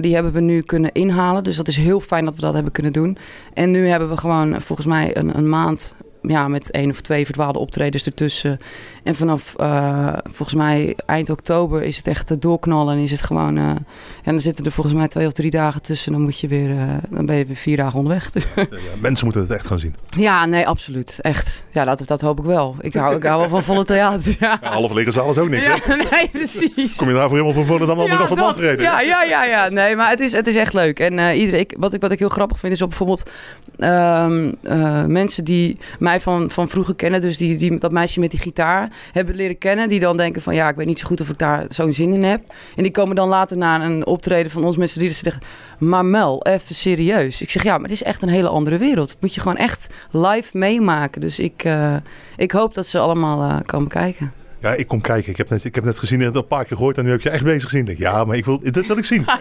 [0.01, 1.45] Die hebben we nu kunnen inhalen.
[1.45, 3.19] Dus dat is heel fijn dat we dat hebben kunnen doen.
[3.55, 7.25] En nu hebben we gewoon volgens mij een, een maand ja, met één of twee
[7.25, 8.59] verdwaalde optredens ertussen.
[9.09, 12.97] En vanaf eh, volgens mij eind oktober is het echt doorknallen.
[12.97, 13.57] En is het gewoon.
[13.57, 13.85] eh, en
[14.25, 16.13] dan zitten er volgens mij twee of drie dagen tussen.
[16.13, 16.71] Dan moet je weer.
[16.71, 18.31] eh, dan ben je weer vier dagen onderweg.
[18.57, 18.67] Ja,
[19.01, 19.95] mensen moeten het echt gaan zien.
[20.11, 21.19] ja, nee, absoluut.
[21.21, 21.65] Echt.
[21.71, 22.77] Ja, dat, dat hoop ik wel.
[22.81, 24.37] Ik hou, ik hou wel van volle theater.
[24.41, 25.73] Ja, Ja, half zaal is ook niks, hè?
[25.73, 26.97] ja nee, precies.
[26.97, 28.49] Kom je daarvoor helemaal van voren dan wel nog van dat.
[28.51, 28.85] optreden?
[28.85, 29.69] ja, ja, ja, ja.
[29.69, 31.01] Nee, maar het is, het is echt leuk.
[31.01, 33.31] En iedereen, ik, wat, ik, wat ik heel grappig vind, is op bijvoorbeeld
[33.79, 37.21] ehm, eh, mensen die mij van, van vroeger kennen.
[37.21, 39.89] Dus die, die dat meisje met die gitaar hebben leren kennen.
[39.89, 42.13] Die dan denken van, ja, ik weet niet zo goed of ik daar zo'n zin
[42.13, 42.41] in heb.
[42.77, 45.15] En die komen dan later naar een optreden van ons z'n drieën.
[45.15, 45.43] Ze zeggen,
[45.79, 47.43] maar Mel, even serieus.
[47.43, 49.09] Ik zeg, ja, maar het is echt een hele andere wereld.
[49.09, 51.21] Dat moet je gewoon echt live meemaken.
[51.21, 51.97] Dus ik, eh,
[52.37, 54.33] ik hoop dat ze allemaal eh komen kijken.
[54.61, 55.31] Ja, ik kom kijken.
[55.31, 57.11] Ik heb net, ik heb net gezien en het een paar keer gehoord en nu
[57.11, 57.81] heb je echt bezig gezien.
[57.81, 59.25] Ik denk, ja, maar ik wil, dit wil ik zien.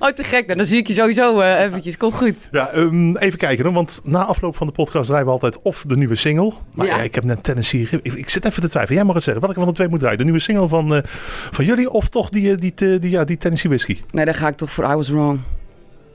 [0.00, 0.56] Oh, te gek.
[0.56, 1.96] Dan zie ik je sowieso eh, eventjes.
[1.96, 2.34] Kom goed.
[2.50, 5.84] Ja, ehm, even kijken dan, want na afloop van de podcast draaien we altijd of
[5.86, 6.52] de nieuwe single.
[6.74, 6.96] Maar Ja.
[6.96, 7.02] ja.
[7.02, 7.88] ik heb net Tennessee.
[8.02, 8.96] Ik, ik zit even te twijfelen.
[8.96, 9.42] Jij mag het zeggen.
[9.42, 10.18] Welke van de twee moet draaien?
[10.18, 11.02] De nieuwe single van, eh,
[11.50, 14.02] van jullie of toch die, eh, die, die, die, ja, die Tennessee Whiskey?
[14.10, 15.40] Nee, dan ga ik toch voor I Was Wrong.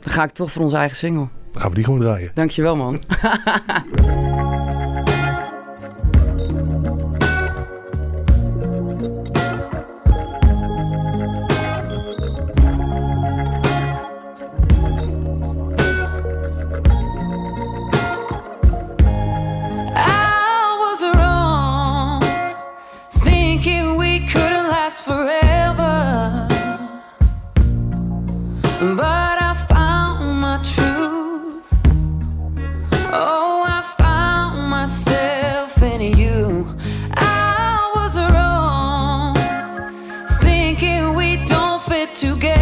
[0.03, 1.27] Dan ga ik toch voor onze eigen single.
[1.51, 2.31] Dan gaan we die gewoon draaien.
[2.33, 2.99] Dankjewel, man.
[25.03, 26.47] forever.
[28.95, 31.69] But I found my truth.
[33.11, 36.75] Oh, I found myself in you.
[37.11, 39.35] I was wrong,
[40.41, 42.52] thinking we don't fit together.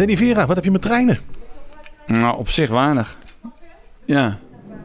[0.00, 1.18] Danny Vera, wat heb je met treinen?
[2.06, 3.16] Nou, op zich weinig.
[4.04, 4.38] Ja,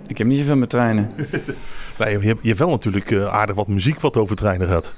[0.08, 1.12] ik heb niet zoveel met treinen.
[2.00, 4.94] Nee, je, hebt, je hebt wel natuurlijk eh, aardig wat muziek wat over treinen gaat.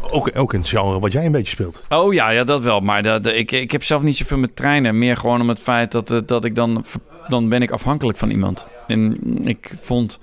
[0.00, 1.82] Ook, ook in het genre wat jij een beetje speelt.
[1.88, 2.80] Oh ja, ja dat wel.
[2.80, 4.98] Maar dat, ik, ik heb zelf niet zoveel met treinen.
[4.98, 6.84] Meer gewoon om het feit dat, eh, dat ik dan...
[7.28, 8.66] Dan ben ik afhankelijk van iemand.
[8.86, 10.18] En ik vond...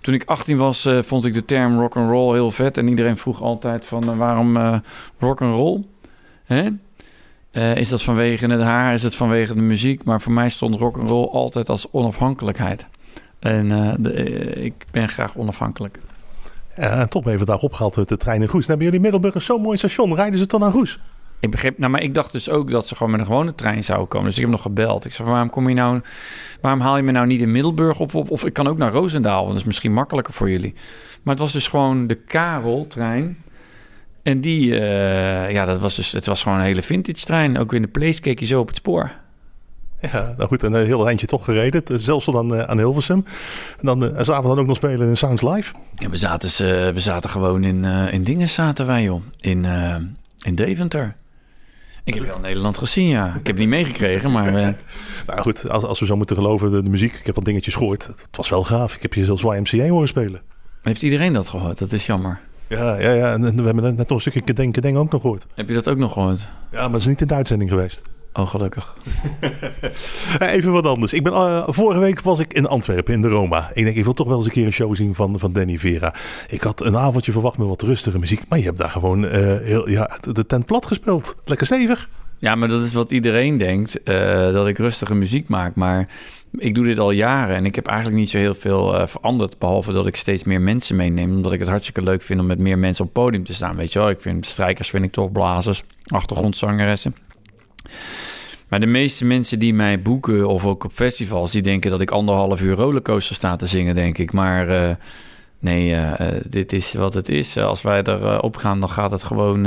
[0.00, 2.78] Toen ik 18 was, eh, vond ik de term rock and roll heel vet.
[2.78, 4.56] En iedereen vroeg altijd van waarom
[5.18, 5.84] rock and roll?
[6.44, 6.68] Hè?
[7.56, 8.92] Eh, is dat vanwege het haar?
[8.92, 10.04] Is het vanwege de muziek?
[10.04, 12.86] Maar voor mij stond rock and roll altijd als onafhankelijkheid.
[13.38, 15.98] En eh, de- eh, ik ben graag onafhankelijk.
[17.08, 18.60] Toch ben je vandaag opgehaald met de trein in Goes.
[18.66, 20.14] Dan hebben jullie Middelburg zo'n mooi station.
[20.14, 21.00] Rijden ze toch naar Goes?
[21.40, 23.82] Ik begreep, nou, maar ik dacht dus ook dat ze gewoon met een gewone trein
[23.82, 24.26] zouden komen.
[24.26, 25.04] Dus ik heb nog gebeld.
[25.04, 26.00] Ik zei, waarom kom je nou,
[26.60, 28.14] waarom haal je me nou niet in Middelburg op?
[28.14, 30.74] Of, of ik kan ook naar Roosendaal, want dat is misschien makkelijker voor jullie.
[31.22, 33.36] Maar het was dus gewoon de Karel-trein.
[34.26, 37.58] En die, eh, ja, dat was dus, het was gewoon een hele vintage trein.
[37.58, 39.12] Ook in de place keek je zo op het spoor.
[40.00, 41.84] Ja, nou goed, een eh, heel eindje toch gereden.
[41.86, 43.24] Eh, Zelfs dan aan Hilversum.
[43.80, 45.72] En dan uh, s'avonds dan ook nog spelen in Sounds Live.
[45.96, 46.48] Ja, we zaten,
[46.94, 49.22] we zaten gewoon in, in dingen zaten wij, joh.
[49.40, 49.64] In,
[50.44, 51.16] in Deventer.
[52.04, 53.34] Ik heb heel Nederland gezien, ja.
[53.34, 54.54] Ik heb niet meegekregen, maar...
[54.54, 54.68] eh,
[55.26, 57.14] Nou goed, als, als we zo moeten geloven, de, de muziek.
[57.14, 58.06] Ik heb wat dingetjes gehoord.
[58.06, 58.94] Het, het was wel gaaf.
[58.94, 60.40] Ik heb je zelfs YMCA horen spelen.
[60.82, 61.78] heeft iedereen dat gehoord?
[61.78, 62.40] Dat is jammer.
[62.68, 63.32] Ja, ja, ja.
[63.32, 65.46] En, en we hebben net, nog een stukje Denken Denk ook nog gehoord.
[65.54, 66.46] Heb je dat ook nog gehoord?
[66.72, 68.02] Ja, maar dat is niet in de uitzending geweest.
[68.32, 68.94] Oh, gelukkig.
[70.38, 71.12] Eh, Even wat anders.
[71.12, 73.70] Ik ben, eh, vorige week was ik in Antwerpen, in de Roma.
[73.74, 75.78] Ik denk, ik wil toch wel eens een keer een show zien van, van Danny
[75.78, 76.14] Vera.
[76.48, 78.42] Ik had een avondje verwacht met wat rustige muziek.
[78.48, 81.34] Maar je hebt daar gewoon eh, heel, ja, de- tent plat gespeeld.
[81.44, 82.08] Lekker stevig.
[82.38, 84.00] Ja, maar dat is wat iedereen denkt,
[84.52, 85.74] dat ik rustige muziek maak.
[85.74, 86.08] Maar
[86.58, 89.58] ik doe dit al jaren en ik heb eigenlijk niet zo heel veel eh, veranderd.
[89.58, 91.30] Behalve dat ik steeds meer mensen meeneem.
[91.30, 93.76] Omdat ik het hartstikke leuk vind om met meer mensen op het podium te staan.
[93.76, 97.14] Weet je wel, ik vind strijkers vind ik tof, blazers, achtergrondzangeressen.
[98.68, 101.52] Maar de meeste mensen die mij boeken of ook op festivals...
[101.52, 104.32] die denken dat ik anderhalf uur rollercoaster sta te zingen, denk ik.
[104.32, 104.94] Maar eh,
[105.58, 107.58] nee, eh, dit is wat het is.
[107.58, 109.66] Als wij erop op gaan, dan gaat het gewoon...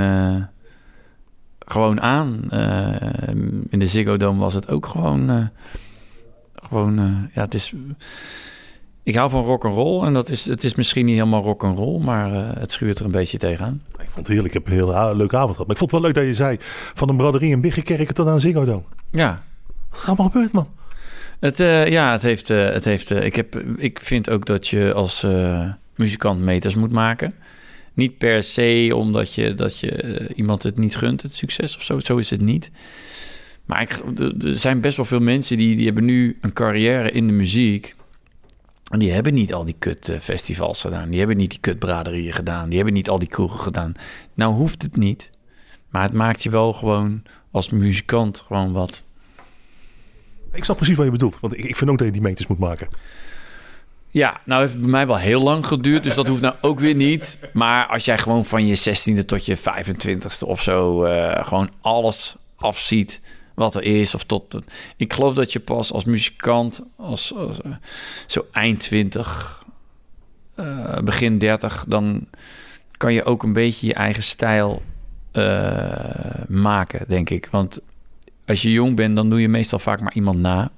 [1.60, 2.48] gewoon aan.
[3.70, 5.50] In de Ziggo Dome was het ook gewoon...
[6.70, 7.74] gewoon, eh, ja, het is...
[9.04, 11.64] Ik hou van rock and roll en dat is, het is misschien niet helemaal rock
[11.64, 13.82] and roll, maar eh, het schuurt er een beetje tegenaan.
[13.92, 14.48] Ik vond het heerlijk.
[14.48, 15.68] Ik heb een hele leuke avond gehad.
[15.68, 16.58] Maar ik vond het wel leuk dat je zei...
[16.94, 18.84] van een braderie in Biggenkerken tot aan Ziggo Dome.
[19.12, 19.44] Ja,
[19.90, 20.68] Wat is allemaal gebeurd, man?
[21.40, 25.26] het, eh, ja, het heeft, het heeft ik, heb, ik vind ook dat je als
[25.96, 27.34] muzikant meters moet maken.
[27.94, 32.00] Niet per se omdat je, dat je iemand het niet gunt, het succes of zo.
[32.00, 32.72] Zo is het niet.
[33.70, 37.28] Maar ik, er- zijn best wel veel mensen die, die hebben nu een carrière in
[37.28, 37.96] de muziek.
[38.92, 41.10] En die hebben niet al die kut eh, festivals gedaan.
[41.10, 42.66] Die hebben niet die kut braderieën gedaan.
[42.68, 43.94] Die hebben niet al die kroegen gedaan.
[44.34, 45.30] Nou hoeft het niet.
[45.90, 49.04] Maar het maakt je wel gewoon als muzikant gewoon wat.
[50.52, 51.40] Ik snap precies wat je bedoelt.
[51.40, 52.88] Want ik, ik vind ook dat je die meters moet maken.
[54.10, 56.80] Ja, nou heeft het bij mij wel heel lang geduurd, dus dat hoeft nou ook
[56.80, 57.40] weer niet.
[57.54, 58.78] Maar als jij gewoon van je
[59.22, 63.22] 16e tot je 25e of zo eh, gewoon alles afziet
[63.60, 64.58] wat er is, of tot.
[64.98, 67.50] Ik geloof dat je pas als muzikant, als, eh,
[68.28, 69.64] zo eind 20,
[70.56, 72.28] eh, begin 30, dan
[72.98, 74.82] kan je ook een beetje je eigen stijl
[75.32, 77.48] eh, maken, denk ik.
[77.52, 77.80] Want
[78.46, 80.72] als je jong bent, dan doe je meestal vaak maar iemand na.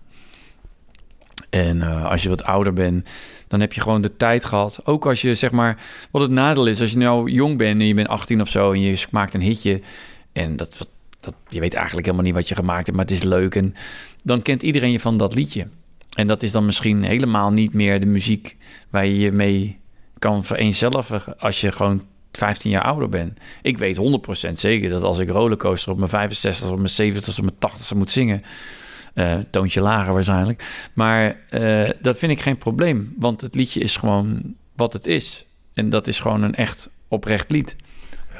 [1.50, 3.10] En als je wat ouder bent,
[3.48, 4.80] dan heb je gewoon de tijd gehad.
[4.84, 5.78] Ook als je zeg maar,
[6.12, 8.72] wat het nadeel is, als je nou jong bent en je bent 18 of zo
[8.72, 9.82] en je maakt een hitje
[10.34, 10.88] en dat,
[11.24, 13.76] dat, je weet eigenlijk helemaal niet wat je gemaakt hebt, maar het is leuk en
[14.24, 15.68] dan kent iedereen je van dat liedje.
[16.12, 18.58] En dat is dan misschien helemaal niet meer de muziek
[18.90, 19.80] waar je je mee
[20.20, 23.40] kan vereenzelvigen als je gewoon 15 jaar ouder bent.
[23.62, 23.98] Ik weet
[24.48, 27.94] 100% zeker dat als ik rollercoaster op mijn 65 of mijn 70 of mijn 80
[27.94, 28.44] moet zingen,
[29.14, 30.90] Eh, toontje lager waarschijnlijk.
[30.94, 33.14] Maar eh, dat vind ik geen probleem.
[33.18, 35.46] Want het liedje is gewoon wat het is.
[35.74, 37.76] En dat is gewoon een echt oprecht lied.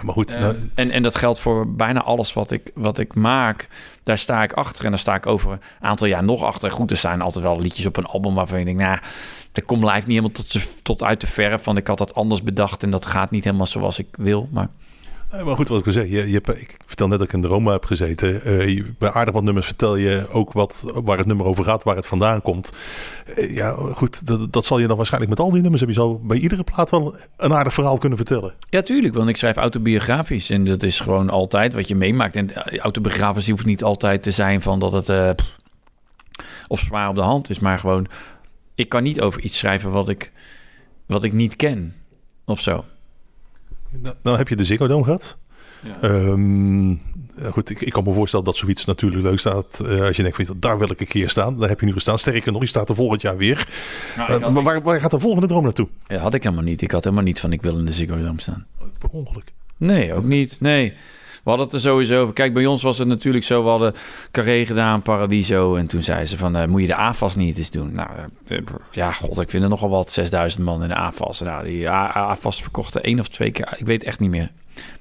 [0.04, 3.16] Maar goed, Eh, nou, en, en dat geldt voor bijna alles wat ik, wat ik
[3.16, 3.68] maak.
[4.04, 4.84] Daar sta ik achter.
[4.86, 6.72] En daar sta ik over een aantal jaar nog achter.
[6.72, 8.82] Goed, er zijn altijd wel liedjes op een album waarvan je denkt...
[8.82, 8.98] nou,
[9.52, 11.64] dat komt live niet helemaal tot, tot uit de verf.
[11.64, 14.50] Want ik had dat anders bedacht en dat gaat niet helemaal zoals ik wil.
[14.52, 14.68] Maar
[15.32, 17.48] maar goed, wat ik wil zeggen, je, je ik vertel net dat ik in de
[17.48, 18.44] Roma heb gezeten.
[18.44, 21.96] Eh, bij aardig wat nummers vertel je ook wat, waar het nummer over gaat, waar
[21.96, 22.74] het vandaan komt.
[23.36, 25.96] Eh, ja, goed, dat, dat zal je dan waarschijnlijk met al die nummers, heb je
[25.96, 28.54] zo bij iedere plaat wel een aardig verhaal kunnen vertellen.
[28.70, 29.14] ja, tuurlijk.
[29.14, 30.50] Want ik schrijf autobiografisch.
[30.50, 32.36] En dat is gewoon altijd wat je meemaakt.
[32.36, 35.44] En eh, autobiografisch hoeft niet altijd te zijn van dat het...
[36.68, 37.60] of zwaar op de hand is.
[37.60, 38.08] Maar gewoon...
[38.76, 40.32] Ik kan niet over iets schrijven wat ik,
[41.06, 41.96] wat ik niet ken.
[42.46, 42.86] Of zo.
[44.00, 45.38] Nou, nou heb je de Ziggo Dome gehad.
[45.84, 46.02] Ja.
[46.02, 49.80] Ehm, ja, goed, ik, ik kan me voorstellen dat zoiets natuurlijk leuk staat.
[49.80, 51.60] eh, als je denkt, van, daar wil ik een keer staan.
[51.60, 52.20] Daar heb je nu gestaan.
[52.20, 53.68] Sterker nog, je staat er volgend jaar weer.
[54.18, 55.88] Nou, Eh, maar waar, waar gaat de volgende droom naartoe?
[56.08, 56.82] Ja, had ik helemaal niet.
[56.82, 58.66] Ik had helemaal niet van ik wil in de Ziggo Dome staan.
[59.00, 59.52] Per ongeluk.
[59.78, 60.58] Nee, ook niet.
[60.60, 60.94] Nee.
[61.44, 62.34] We hadden het er sowieso over.
[62.34, 63.64] Kijk, bij ons was het natuurlijk zo.
[63.64, 63.94] We hadden
[64.32, 65.76] Carré gedaan, Paradiso.
[65.76, 67.94] En toen zei ze van, eh, moet je de AFAS niet eens doen?
[67.94, 68.10] Nou,
[68.48, 68.58] eh,
[68.92, 70.12] ja, god, ik vind er nogal wat.
[70.12, 71.40] 6000 man in de AFAS.
[71.40, 73.76] Nou, die AFAS verkochten één of twee keer.
[73.78, 74.52] Ik weet echt niet meer.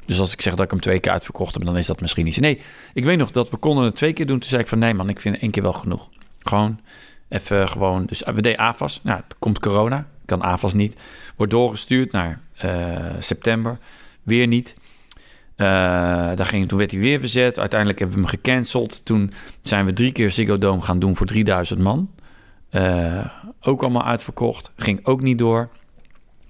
[0.05, 2.25] Dus als ik zeg dat ik hem twee keer uitverkocht heb, dan is dat misschien
[2.25, 2.41] niet.
[2.41, 2.61] Nee,
[2.95, 4.39] ik weet nog dat we konden het twee keer doen.
[4.39, 6.09] Toen zei ik van, nee man, ik vind één keer wel genoeg.
[6.39, 6.81] Gewoon,
[7.29, 8.07] even gewoon.
[8.07, 9.01] Dus we deden AFAS.
[9.03, 10.07] Nou, komt corona.
[10.25, 10.97] Kan AFAS niet.
[11.37, 13.79] Wordt doorgestuurd naar eh, september.
[14.23, 14.75] Weer niet.
[15.61, 15.67] Eh,
[16.37, 17.59] daar ging, toen werd hij weer verzet.
[17.59, 19.05] Uiteindelijk hebben we hem gecanceld.
[19.05, 22.11] Toen zijn we drie keer Ziggo Dome gaan doen voor 3000 man.
[22.71, 23.27] Eh,
[23.61, 24.73] ook allemaal uitverkocht.
[24.77, 25.69] Ging ook niet door.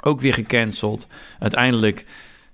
[0.02, 1.06] Ook weer gecanceld.
[1.38, 2.04] Uiteindelijk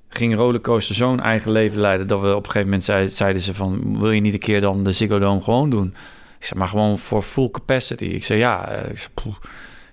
[0.09, 2.07] ging Rollercoaster zo'n eigen leven leiden...
[2.07, 3.99] dat we op een gegeven moment zei- zeiden ze van...
[3.99, 5.95] wil je niet een keer dan de Ziggo Dome gewoon doen?
[6.39, 8.05] Ik zei, maar gewoon voor full capacity.
[8.05, 8.69] Ik zei, ja.
[8.69, 9.35] Eh, Ik zei, poeh,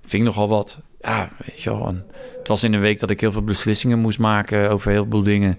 [0.01, 0.79] vind ik nogal wat.
[1.03, 1.95] Ja, weet je wel.
[2.37, 4.69] Het was in een week dat ik heel veel beslissingen moest maken...
[4.69, 5.57] over heel veel dingen...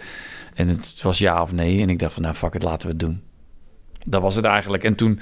[0.55, 1.81] En het was ja of nee.
[1.81, 3.23] En ik dacht van, nou fuck het, laten we het doen.
[4.05, 4.85] Dat was het eigenlijk.
[4.85, 5.21] En toen,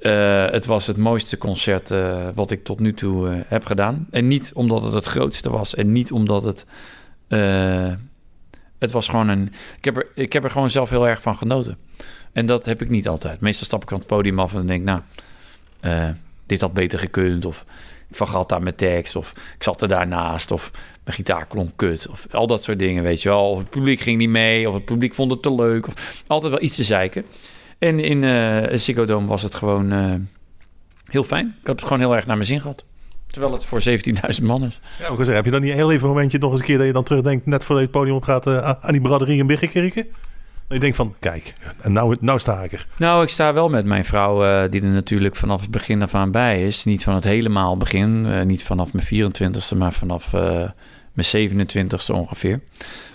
[0.00, 4.06] eh, het was het mooiste concert eh, wat ik tot nu toe eh, heb gedaan.
[4.10, 5.74] En niet omdat het het grootste was.
[5.74, 6.66] En niet omdat het...
[8.78, 9.52] het was gewoon een...
[9.76, 11.78] Ik heb, er, ik heb er gewoon zelf heel erg van genoten.
[12.32, 13.40] En dat heb ik niet altijd.
[13.40, 15.00] Meestal stap ik van het podium af en denk, nou...
[16.46, 17.44] dit had beter gekund.
[17.44, 17.64] Of
[18.08, 19.16] ik vergat daar mijn tekst.
[19.16, 20.50] Of ik zat er daarnaast.
[20.50, 20.70] Of
[21.04, 22.08] mijn gitaar klonk kut.
[22.10, 23.50] Of al dat soort dingen, weet je wel.
[23.50, 24.68] Of het publiek ging niet mee.
[24.68, 25.86] Of het publiek vond het te leuk.
[25.86, 27.24] Of altijd wel iets te zeiken.
[27.78, 30.14] En in eh Ziggo Dome was het gewoon eh,
[31.04, 31.46] heel fijn.
[31.60, 32.84] Ik heb het gewoon heel erg naar mijn zin gehad.
[33.26, 33.80] Terwijl het voor
[34.38, 34.80] 17.000 man is.
[34.98, 36.92] Ja, zeggen, heb je dan niet heel even momentje nog eens een keer dat je
[36.92, 40.06] dan terugdenkt, net je het podium op gaat, eh, aan die braderie in Biggekerken?
[40.68, 42.86] Je denkt van, kijk, nou, nou sta ik er.
[42.98, 46.14] Nou, ik sta wel met mijn vrouw, eh, die er natuurlijk vanaf het begin af
[46.14, 46.84] aan bij is.
[46.84, 50.70] Niet van het helemaal begin, eh, niet vanaf mijn 24ste, maar vanaf eh,
[51.12, 52.60] mijn 27ste ongeveer.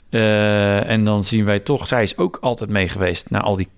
[0.09, 3.69] En dan zien wij toch, zij is ook altijd mee geweest naar al die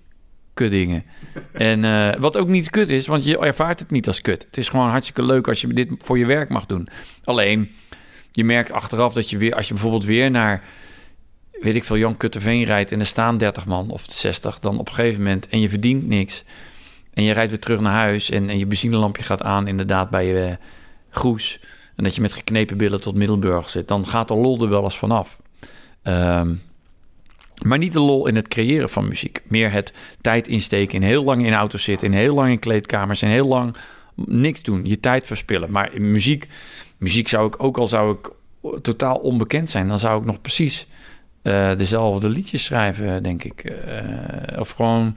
[0.54, 1.04] kutdingen.
[1.52, 4.44] En wat ook niet kut is, want je ervaart het niet als kut.
[4.44, 6.88] Het is gewoon hartstikke leuk als je dit voor je werk mag doen.
[7.24, 7.70] Alleen,
[8.32, 10.62] je merkt achteraf dat je weer, als je bijvoorbeeld weer naar
[11.60, 14.88] weet ik veel, Jan Kutterveen rijdt en er staan 30 man of 60, dan op
[14.88, 16.44] een gegeven moment en je verdient niks.
[17.14, 20.26] En je rijdt weer terug naar huis en, en je benzinelampje gaat aan inderdaad bij
[20.26, 20.56] je eh,
[21.10, 21.60] Goes.
[21.96, 23.88] En dat je met geknepen billen tot Middelburg zit.
[23.88, 25.38] Dan gaat de lol er wel eens vanaf.
[26.02, 26.54] Ehm,
[27.62, 29.42] maar niet de lol in het creëren van muziek.
[29.44, 33.22] Meer het tijd insteken, in heel lang in auto's zitten, in heel lang in kleedkamers
[33.22, 33.76] en heel lang
[34.14, 35.70] niks doen, je tijd verspillen.
[35.70, 36.48] Maar in muziek,
[36.96, 38.30] muziek zou ik ook al zou ik
[38.82, 40.86] totaal onbekend zijn, dan zou ik nog precies
[41.44, 43.64] eh, dezelfde liedjes schrijven, denk ik.
[43.64, 45.16] Eh, of gewoon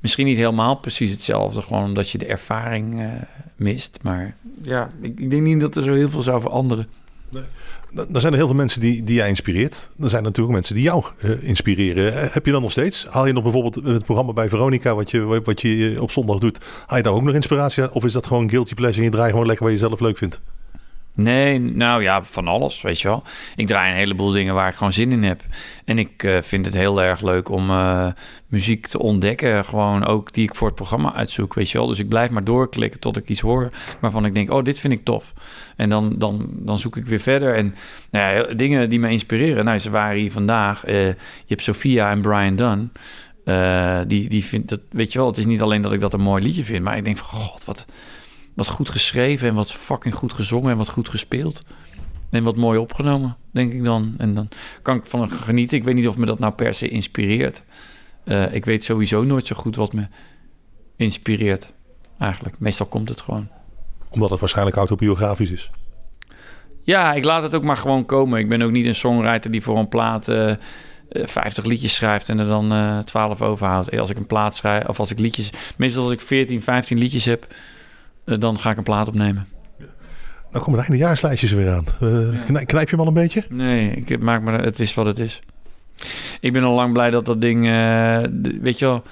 [0.00, 3.08] misschien niet helemaal precies hetzelfde, gewoon omdat je de ervaring eh,
[3.56, 3.98] mist.
[4.02, 6.86] Maar ja, ik, ik denk niet dat er zo heel veel zou veranderen.
[7.30, 7.44] Dan
[8.08, 9.90] dan zijn er heel veel mensen die, die jij inspireert.
[10.00, 12.30] Er zijn natuurlijk mensen die jou eh, inspireren.
[12.32, 13.06] Heb je dan nog steeds?
[13.06, 16.58] Haal je nog bijvoorbeeld het programma bij Veronica, wat je, wat je op zondag doet,
[16.86, 17.94] haal je daar ook nog inspiratie?
[17.94, 20.18] Of is dat gewoon guilty pleasure en je draait gewoon lekker wat je zelf leuk
[20.18, 20.40] vindt?
[21.14, 23.22] Nee, nou ja, van alles, weet je wel.
[23.56, 25.42] Ik draai een heleboel dingen waar ik gewoon zin in heb.
[25.84, 28.06] En ik eh, vind het heel erg leuk om eh,
[28.46, 29.64] muziek te ontdekken.
[29.64, 31.86] Gewoon ook die ik voor het programma uitzoek, weet je wel.
[31.86, 33.70] Dus ik blijf maar doorklikken tot ik iets hoor
[34.00, 34.50] waarvan ik denk...
[34.50, 35.32] oh, dit vind ik tof.
[35.76, 37.54] En dan, dan, dan zoek ik weer verder.
[37.54, 37.74] En
[38.10, 39.64] nou ja, dingen die me inspireren.
[39.64, 40.84] Nou, ze waren hier vandaag.
[40.84, 42.92] Eh, je hebt Sophia en Brian Dunn.
[44.06, 46.20] Die, die vindt dat, weet je wel, het is niet alleen dat ik dat een
[46.20, 46.84] mooi liedje vind...
[46.84, 47.86] maar ik denk van, god, wat
[48.54, 51.62] wat goed geschreven en wat fucking goed gezongen en wat goed gespeeld.
[52.30, 54.14] En wat mooi opgenomen, denk ik dan.
[54.18, 54.48] En dan
[54.82, 55.76] kan ik van genieten.
[55.78, 57.62] Ik weet niet of me dat nou per se inspireert.
[58.24, 60.06] Eh, ik weet sowieso nooit zo goed wat me
[60.96, 61.72] inspireert.
[62.18, 62.58] eigenlijk.
[62.58, 63.48] Meestal komt het gewoon.
[64.10, 65.70] Omdat het waarschijnlijk autobiografisch is.
[66.82, 68.38] Ja, ik laat het ook maar gewoon komen.
[68.38, 70.56] Ik ben ook niet een songwriter die voor een plaat eh, eh,
[71.10, 73.88] 50 liedjes schrijft en er dan eh 12 overhoudt.
[73.88, 75.50] Eh, Als ik een plaat schrijf, of als ik liedjes...
[75.76, 77.56] Meestal als ik 14, 15 liedjes heb, eh,
[78.24, 79.46] dan ga ik een plaat opnemen.
[80.50, 81.84] Dan komen de eindejaarslijstjes er weer aan.
[82.00, 83.44] Eh, knij- knijp je hem al een beetje?
[83.48, 85.40] Nee, ik maak maar het is wat het is.
[86.40, 88.18] Ik ben al lang blij dat dat ding, eh,
[88.60, 89.02] weet je wel,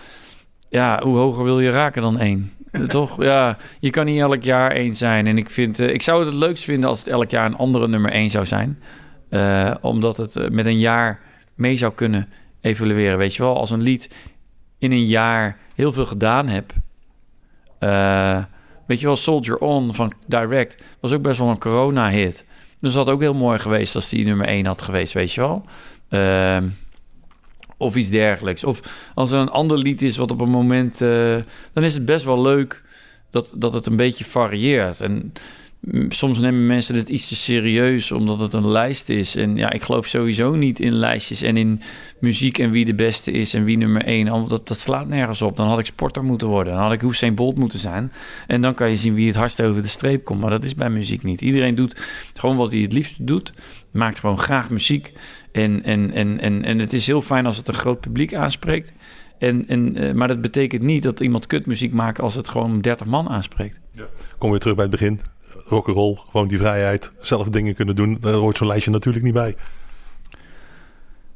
[0.68, 2.52] ja, hoe hoger wil je raken dan één?
[2.70, 3.22] Eh, Toch?
[3.22, 5.26] Ja, je kan niet elk jaar één zijn.
[5.26, 7.56] En ik vind, eh, ik zou het het leukst vinden als het elk jaar een
[7.56, 8.78] andere nummer één zou zijn.
[9.28, 11.20] Eh, omdat het eh, met een jaar
[11.54, 12.28] mee zou kunnen
[12.60, 13.18] evalueren.
[13.18, 14.10] Weet je wel, als een lied
[14.78, 16.72] in een jaar heel veel gedaan heb.
[18.90, 22.44] Weet je wel, Soldier On van Direct was ook best wel een corona-hit.
[22.80, 25.40] Dus dat had ook heel mooi geweest als die nummer 1 had geweest, weet je
[25.40, 25.64] wel.
[26.08, 26.68] Ehm,
[27.76, 28.64] of iets dergelijks.
[28.64, 28.80] Of
[29.14, 31.00] als er een ander lied is wat op een moment...
[31.00, 31.36] eh,
[31.72, 32.82] dan is het best wel leuk
[33.30, 35.00] dat, dat het een beetje varieert.
[35.00, 35.32] En
[36.08, 39.36] soms nemen mensen het iets te serieus omdat het een lijst is.
[39.36, 41.80] En ja, ik geloof sowieso niet in lijstjes en in
[42.18, 44.48] muziek en wie de beste is en wie nummer 1.
[44.48, 45.56] Dat, dat slaat nergens op.
[45.56, 46.72] Dan had ik sporter moeten worden.
[46.72, 48.12] Dan had ik Usain Bolt moeten zijn.
[48.46, 50.40] En dan kan je zien wie het hardst over de streep komt.
[50.40, 51.40] Maar dat is bij muziek niet.
[51.40, 52.00] Iedereen doet
[52.34, 53.52] gewoon wat hij het liefst doet.
[53.90, 55.12] Maakt gewoon graag muziek.
[55.52, 58.92] En, en, en, en, en het is heel fijn als het een groot publiek aanspreekt.
[59.38, 63.06] En, en, eh, maar dat betekent niet dat iemand kutmuziek maakt als het gewoon 30
[63.06, 63.80] man aanspreekt.
[64.38, 65.20] Kom weer terug bij het begin.
[65.70, 67.12] Rock'n'roll, gewoon die vrijheid.
[67.20, 68.18] Zelf dingen kunnen doen.
[68.20, 69.56] Daar hoort zo'n lijstje natuurlijk niet bij.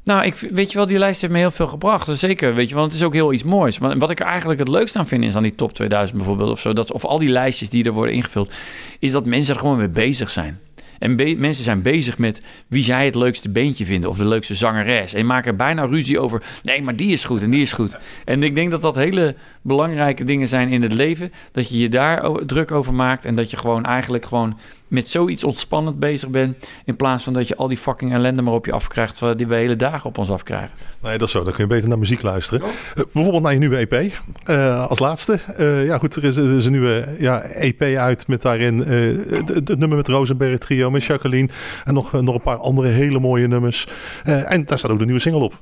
[0.03, 2.05] Nou, ik, weet je wel, die lijst heeft me heel veel gebracht.
[2.05, 3.77] Dus zeker, weet je wel, het is ook heel iets moois.
[3.77, 6.51] Want wat ik er eigenlijk het leukst aan vind is aan die top 2000 bijvoorbeeld
[6.51, 8.53] of zo, dat, of al die lijstjes die er worden ingevuld,
[8.99, 10.59] is dat mensen er gewoon mee bezig zijn.
[10.99, 15.13] En mensen zijn bezig met wie zij het leukste beentje vinden of de leukste zangeres.
[15.13, 17.97] En maken bijna ruzie over, nee, maar die is goed en die is goed.
[18.25, 21.31] En ik denk dat dat hele belangrijke dingen zijn in het leven.
[21.51, 24.57] Dat je je daar druk over maakt en dat je gewoon eigenlijk gewoon
[24.95, 26.67] met zoiets ontspannend bezig bent.
[26.85, 29.47] In plaats van dat je al die fucking ellende maar op je afkrijgt eh, die
[29.47, 30.77] we hele dagen op ons afkrijgen.
[31.01, 31.43] Nee, dat is zo.
[31.43, 32.67] Dan kun je beter naar muziek luisteren.
[32.67, 34.11] Eh, bijvoorbeeld naar je nieuwe EP.
[34.45, 35.39] eh, als laatste.
[35.85, 36.15] Ja, goed.
[36.15, 40.59] Er is, er is een nieuwe ja, EP uit met daarin het, nummer met Rosenberg
[40.59, 41.49] Trio, met Jacqueline.
[41.85, 43.87] En nog, nog een paar andere hele mooie nummers.
[44.23, 45.59] En daar staat ook de nieuwe single op.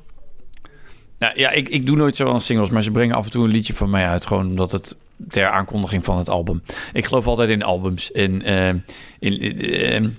[1.18, 3.44] Nou, ja, ik, ik doe nooit zo aan singles, maar ze brengen af en toe
[3.44, 4.26] een liedje van mij uit.
[4.26, 4.96] Gewoon omdat het
[5.28, 6.64] ter aankondiging van het album.
[6.94, 8.12] Ik geloof altijd in albums.
[8.12, 8.74] En eh,
[9.20, 10.10] in, eh,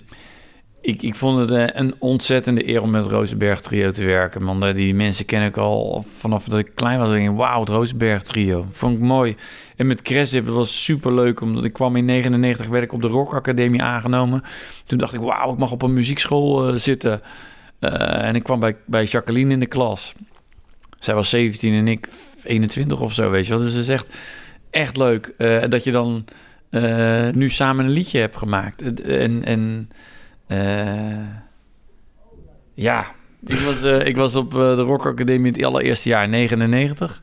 [0.84, 4.44] ik, ik vond het eh, een ontzettende eer om met Rosenberg Trio te werken.
[4.44, 7.08] Man, Eh, die mensen ken ik al vanaf dat ik klein was.
[7.08, 8.66] Ik denk, wauw, het Rosenberg Trio.
[8.70, 9.36] Vond ik mooi.
[9.76, 11.40] En met Cresip, dat was super leuk.
[11.40, 14.42] Omdat ik kwam in 99, werd ik op de Rock Academie aangenomen.
[14.86, 17.20] Toen dacht ik, wauw, ik mag op een muziekschool eh, zitten.
[17.78, 20.14] En ik kwam bij, bij Jacqueline in de klas.
[20.98, 22.08] Zij was 17 en ik
[22.42, 23.62] 21 of zo, weet je wel.
[23.62, 24.00] Dus het is
[24.74, 26.24] echt, leuk eh, dat je dan
[26.70, 29.02] eh, nu samen een liedje hebt gemaakt.
[29.02, 29.90] En, en
[30.46, 31.28] eh,
[32.74, 33.06] ja,
[33.46, 37.22] ik was, ik was op de Rock Academie het allereerste jaar, 99.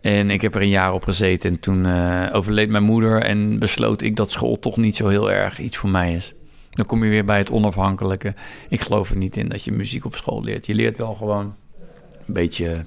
[0.00, 1.50] En ik heb er een jaar op gezeten.
[1.50, 1.86] En toen
[2.32, 5.90] overleed mijn moeder en besloot ik dat school toch niet zo heel erg iets voor
[5.90, 6.34] mij is.
[6.70, 8.34] Dan kom je weer bij het onafhankelijke.
[8.68, 10.66] Ik geloof er niet in dat je muziek op school leert.
[10.66, 11.54] Je leert wel gewoon
[12.26, 12.84] een beetje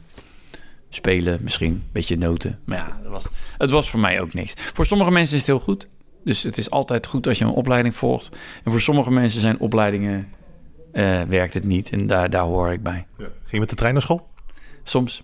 [0.89, 2.59] spelen, misschien een beetje noten.
[2.65, 3.25] Maar ja, dat was,
[3.57, 4.53] het was voor mij ook niks.
[4.55, 5.87] Voor sommige mensen is het heel goed.
[6.23, 8.29] Dus het is altijd goed als je een opleiding volgt.
[8.63, 10.27] En voor sommige mensen zijn opleidingen...
[10.91, 11.89] eh, werkt het niet.
[11.89, 13.05] En daar, daar hoor ik bij.
[13.17, 14.27] Ging je met de trein naar school?
[14.83, 15.23] Soms.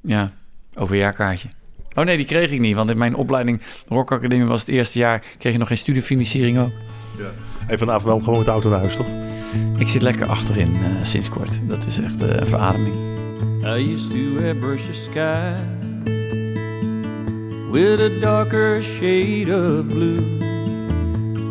[0.00, 0.32] Ja,
[0.74, 1.48] overjaarkaartje.
[1.94, 2.74] Oh nee, die kreeg ik niet.
[2.74, 5.24] Want in mijn opleiding Rock Academie was het eerste jaar...
[5.38, 6.72] kreeg je nog geen studiefinanciering ook.
[7.66, 9.06] En vanavond wel gewoon met de auto naar huis, toch?
[9.78, 11.60] Ik zit lekker achterin eh, sinds kort.
[11.68, 13.17] Dat is echt eh, een verademing.
[13.64, 15.60] I used to airbrush the sky
[17.70, 20.38] with a darker shade of blue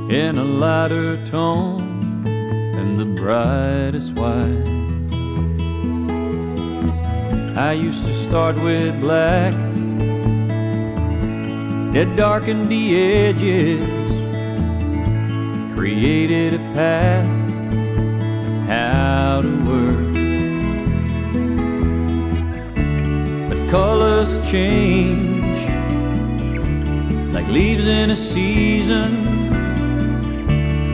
[0.10, 4.68] and a lighter tone than the brightest white.
[7.58, 9.54] I used to start with black
[11.94, 13.86] that darkened the edges,
[15.76, 17.52] created a path
[18.68, 20.07] how to work.
[23.70, 25.68] Colors change
[27.34, 29.28] like leaves in a season.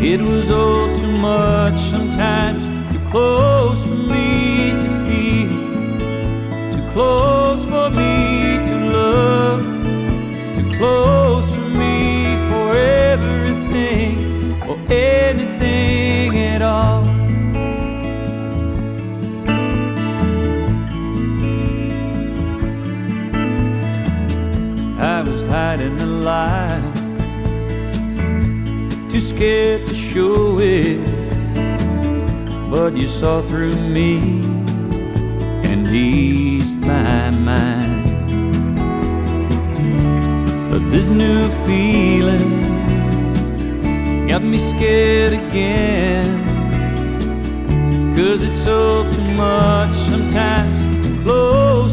[0.02, 5.52] It was all too much sometimes, too close for me to feel,
[6.74, 9.62] too close for me to love,
[10.56, 15.23] too close for me for everything or anything
[26.26, 26.94] Hiding
[29.10, 31.04] the scared to show it,
[32.72, 34.20] but you saw through me
[35.70, 38.06] and eased my mind.
[40.72, 42.52] But this new feeling
[44.30, 46.42] got me scared again.
[48.16, 51.93] Cause it's all too much sometimes, too close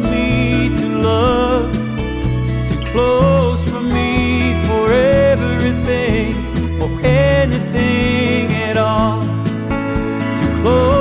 [0.00, 1.72] me to love,
[2.68, 6.34] too close for me for everything
[6.80, 9.22] or anything at all,
[10.38, 10.97] too close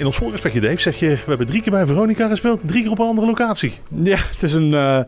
[0.00, 1.08] in ons voorgesprekje, Dave, zeg je...
[1.08, 3.72] we hebben drie keer bij Veronica gespeeld, drie keer op een andere locatie.
[4.02, 5.00] Ja, het is een eh,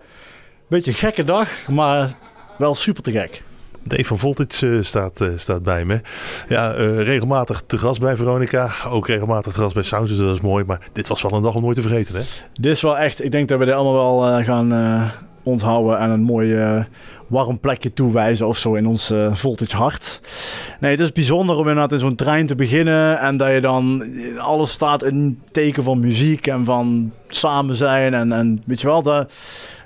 [0.67, 2.15] beetje een gekke dag, maar
[2.59, 3.43] wel super te gek.
[3.83, 6.01] Dave van Voltage eh, staat, eh, staat bij me.
[6.49, 8.71] Ja, regelmatig te gast bij Veronica.
[8.89, 10.65] Ook regelmatig te gast bij Sounds, dus dat is mooi.
[10.65, 12.23] Maar dit was wel een dag om nooit te vergeten, hè?
[12.53, 14.71] Dit is wel echt, ik denk dat we dit allemaal wel gaan
[15.43, 16.85] onthouden en een mooi eh,
[17.33, 20.21] warm plekje toewijzen of zo in ons eh, Voltage hart.
[20.81, 24.03] Nee, het is bijzonder om inderdaad in zo'n trein te beginnen en dat je dan
[24.03, 28.87] eh, alles staat in teken van muziek en van samen zijn en, en weet je
[28.87, 29.33] wel, dat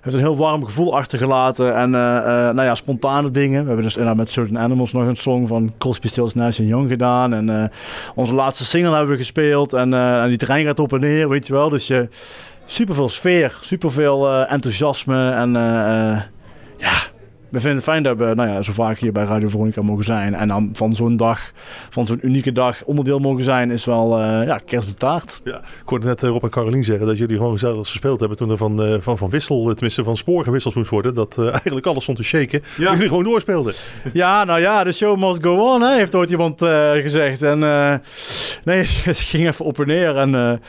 [0.00, 3.60] heeft een heel warm gevoel achtergelaten en eh, nou ja, spontane dingen.
[3.60, 6.88] We hebben dus inderdaad met Certain Animals nog een song van Crosby, Stills, Nash Young
[6.88, 7.70] gedaan en
[8.14, 9.90] onze laatste single hebben we gespeeld en,
[10.28, 11.68] die trein gaat op en neer, weet je wel.
[11.68, 12.08] Dus je,
[12.64, 15.54] superveel sfeer, superveel eh enthousiasme en
[16.78, 17.05] ja,
[17.56, 20.04] we vinden het fijn dat we nou ja, zo vaak hier bij Radio Veronica mogen
[20.04, 20.34] zijn.
[20.34, 21.52] En dan van zo'n dag,
[21.90, 25.40] van zo'n unieke dag onderdeel mogen zijn, is wel eh ja, kerst op de taart.
[25.44, 28.38] Ja, ik hoorde net eh, Rob en Carolien zeggen dat jullie gewoon gezellig gespeeld hebben
[28.38, 31.14] toen er van, eh, van, van wissel, tenminste van spoor gewisseld moest worden.
[31.14, 32.62] Dat eigenlijk alles stond te shaken.
[32.76, 32.92] Ja.
[32.92, 33.74] Jullie gewoon doorspeelden.
[34.12, 36.60] Ja, nou ja, de show must go on, hè, heeft ooit iemand
[37.02, 37.42] gezegd.
[37.42, 37.58] En
[38.64, 40.16] nee, het ging even op en neer.
[40.16, 40.60] En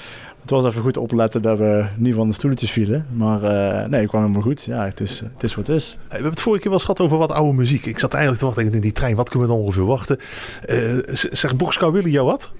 [0.50, 3.06] het was even goed opletten dat we niet van de stoeltjes vielen.
[3.14, 4.64] Maar eh, nee, het kwam helemaal goed.
[4.64, 5.98] Ja, het is, het is wat het is.
[6.08, 7.86] We hebben het vorige keer wel gehad over wat oude muziek.
[7.86, 9.16] Ik zat eigenlijk te wachten in die trein.
[9.16, 10.18] Wat kunnen we dan ongeveer wachten?
[10.66, 12.52] Eh z- zeg Boxcar Willy jou wat?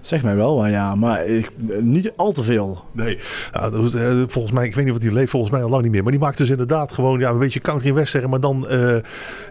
[0.00, 2.84] Zeg mij wel, maar ja, maar ik, niet al te veel.
[2.92, 3.18] Nee,
[3.52, 5.92] ja, eh, volgens mij, ik weet niet wat die leeft, volgens mij al lang niet
[5.92, 6.02] meer.
[6.02, 8.78] Maar die maakt dus inderdaad gewoon ja, een beetje country en western, maar dan eh,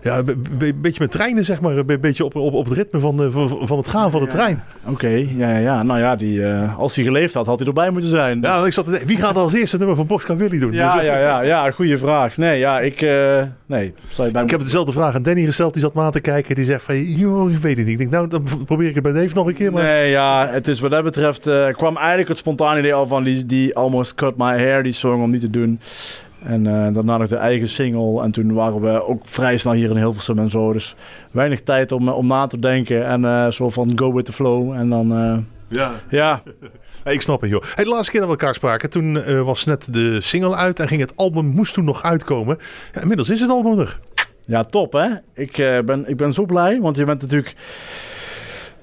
[0.02, 1.78] ja, een be- be- beetje met treinen, zeg maar.
[1.78, 3.32] Een be- beetje op, op, op het ritme van, de,
[3.66, 4.64] van, het gaan van de trein.
[4.86, 5.84] Oké, ja, ja, ja.
[5.84, 8.42] Nou ja, die, eh, als hij geleefd had, had hij erbij moeten zijn.
[8.42, 10.72] Ja, ik zat wie gaat als eerste nummer van Boxcar Willy doen?
[10.74, 12.38] Ja, Dus, eh, ja, ja, ja, goede vraag.
[12.38, 13.94] Nee, ja, ik, eh, nee.
[14.32, 16.56] Bij Ik heb dezelfde vraag aan Danny gesteld, die zat me aan te kijken.
[16.56, 18.00] Die zegt van, joh, ik weet het niet.
[18.00, 19.72] Ik denk, nou, dan probeer ik het bij Dave nog een keer.
[19.72, 19.84] Maar...
[19.84, 23.24] Nee, ja, het is wat dat betreft, eh, kwam eigenlijk het spontane idee al van
[23.24, 25.80] die, die Almost Cut My Hair, die song om niet te doen.
[26.44, 28.24] En eh, daarna nog de eigen single.
[28.24, 30.74] En toen waren we ook vrij snel hier in Hilversum en zo.
[30.74, 30.96] Dus
[31.32, 33.06] weinig tijd om, om na te denken.
[33.06, 34.72] En eh, zo van go with the flow.
[34.72, 35.92] En dan, Ja.
[36.10, 36.42] ja.
[37.04, 37.64] Hey, ik snap het, joh.
[37.76, 40.88] Hey, de laatste keer dat we elkaar spraken, toen was net de single uit en
[40.88, 42.58] ging het album, moest toen nog uitkomen.
[42.94, 44.00] Ja, inmiddels is het album er.
[44.46, 45.08] Ja, top hè.
[45.34, 47.56] Ik, ben, ik ben zo blij, want je bent natuurlijk...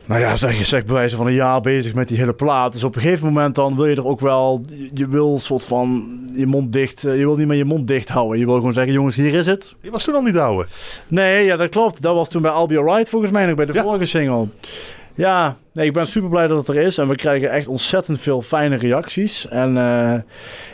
[0.06, 2.72] Nou ja, zeg je zeg bij wijze van een jaar bezig met die hele plaat.
[2.72, 4.60] Dus op een gegeven moment dan wil je er ook wel...
[4.94, 7.04] Je, wil soort van je mond dicht...
[7.04, 8.38] eh, Je wil niet meer je mond dicht houden.
[8.38, 9.74] Je wil gewoon zeggen, jongens, hier is het.
[9.80, 10.66] Je was toen al niet ouwe.
[11.08, 12.02] Nee, ja, dat klopt.
[12.02, 14.46] Dat was toen bij I'll Be Alright volgens mij nog bij de vorige single.
[15.14, 16.98] Ja, nee, ik ben super blij dat het er is.
[16.98, 19.48] En we krijgen echt ontzettend veel fijne reacties.
[19.48, 20.14] En eh,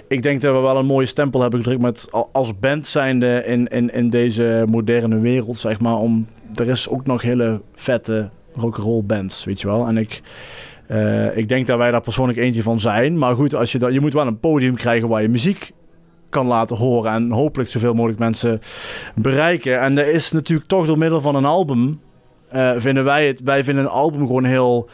[0.09, 3.43] ik denk dat we wel een mooie stempel hebben gedrukt met al- als band zijnde
[3.47, 5.97] in, in, in deze moderne wereld, zeg maar.
[5.97, 9.87] Om, er is ook nog hele vette rock'n'roll bands, weet je wel.
[9.87, 10.23] En ik,
[10.87, 13.19] eh, ik denk dat wij daar persoonlijk eentje van zijn.
[13.19, 15.73] Maar goed, als je, dat, je moet wel een podium krijgen waar je muziek
[16.29, 17.13] kan laten horen.
[17.13, 18.61] En hopelijk zoveel mogelijk mensen
[19.15, 19.81] bereiken.
[19.81, 22.01] En er is natuurlijk toch door middel van een album
[22.53, 24.89] eh, vinden wij het, wij vinden een album gewoon heel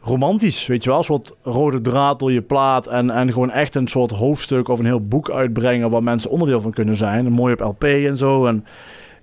[0.00, 3.74] romantisch, weet je wel, een soort rode draad door je plaat en, en gewoon echt
[3.74, 7.52] een soort hoofdstuk of een heel boek uitbrengen waar mensen onderdeel van kunnen zijn, mooi
[7.52, 8.64] op LP en zo en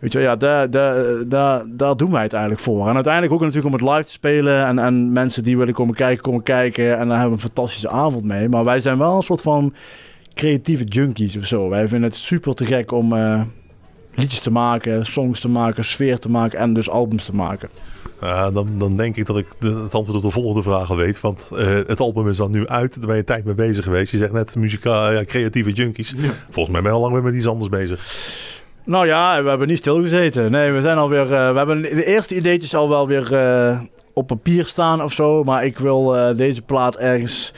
[0.04, 2.88] weet je ja, daar, daar, daar, daar doen wij het eigenlijk voor.
[2.88, 5.96] En uiteindelijk ook natuurlijk om het live te spelen en, en mensen die willen komen
[5.96, 9.16] kijken, komen kijken en daar hebben we een fantastische avond mee, maar wij zijn wel
[9.16, 9.74] een soort van
[10.34, 11.70] creatieve junkies of zo.
[11.70, 13.42] Wij vinden het super te gek om eh,
[14.16, 17.70] liedjes te maken, songs te maken, sfeer te maken en dus albums te maken.
[18.22, 20.96] Ja, dan, dan denk ik dat ik de, het antwoord op de volgende vraag al
[20.96, 21.22] weet.
[21.22, 22.96] Want eh, het album is dan nu uit.
[22.96, 24.12] Daar ben je een tijd mee bezig geweest.
[24.12, 26.16] Je zegt net muzikaal, ja, creatieve junkies.
[26.50, 28.52] Volgens mij ben je al lang weer met iets anders bezig.
[28.86, 30.52] Nou ja, we hebben niet stilgezeten.
[30.52, 31.34] Nee, we zijn alweer.
[31.34, 33.80] eh we hebben de eerste ideetjes al wel weer eh,
[34.14, 35.44] op papier staan of zo.
[35.44, 37.54] Maar ik wil eh, deze plaat ergens.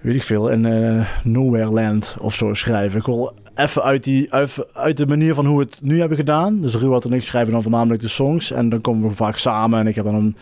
[0.00, 2.98] Weet ik veel, in Nowhere Land of zo schrijven.
[2.98, 4.28] Ik wil even uit, die,
[4.72, 6.60] uit de manier van hoe we het nu hebben gedaan.
[6.60, 8.50] Dus Ruud en ik schrijven dan voornamelijk de songs.
[8.50, 9.80] En dan komen we vaak samen.
[9.80, 10.36] En ik heb dan een,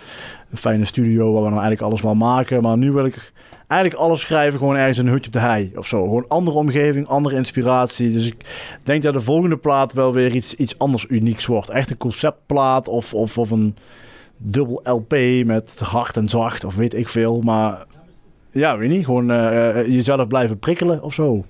[0.51, 2.62] een fijne studio waar we dan eigenlijk alles wel maken.
[2.62, 3.33] Maar nu wil ik
[3.67, 6.03] eigenlijk alles schrijven gewoon ergens in een hutje op de hei of zo.
[6.05, 8.12] Gewoon andere omgeving, andere inspiratie.
[8.12, 8.35] Dus ik
[8.83, 11.69] denk dat de volgende plaat wel weer iets, iets anders unieks wordt.
[11.69, 13.77] Echt een conceptplaat of, of, of een
[14.37, 17.41] dubbel LP met hard en zacht of weet ik veel.
[17.41, 17.85] Maar
[18.51, 19.05] ja, weet niet.
[19.05, 21.45] Gewoon eh, jezelf blijven prikkelen of zo.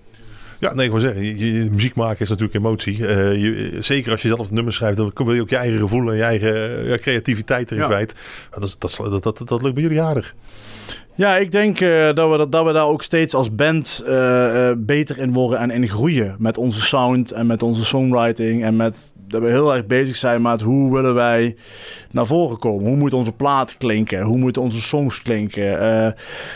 [0.58, 3.06] Ja, nee, ik wil zeggen, je, je- muziek maken is natuurlijk emotie.
[3.06, 5.78] Eh, je, zeker als je zelf het nummer schrijft, dan wil je ook je eigen
[5.78, 7.88] gevoel en je eigen ja, creativiteit erin Ja.
[7.88, 8.14] kwijt.
[8.50, 10.34] Dat, is- dat, dat, dat, dat lukt bij jullie aardig.
[11.16, 14.68] Ja, ik denk eh, dat, we, dat, dat we daar ook steeds als band eh,
[14.70, 16.36] eh, beter in worden en in groeien.
[16.38, 18.64] Met onze sound en met onze songwriting.
[18.64, 21.56] En met dat we heel erg bezig zijn met hoe willen wij
[22.10, 22.86] naar voren komen.
[22.86, 24.22] Hoe moet onze plaat klinken?
[24.22, 26.14] Hoe moeten onze songs klinken?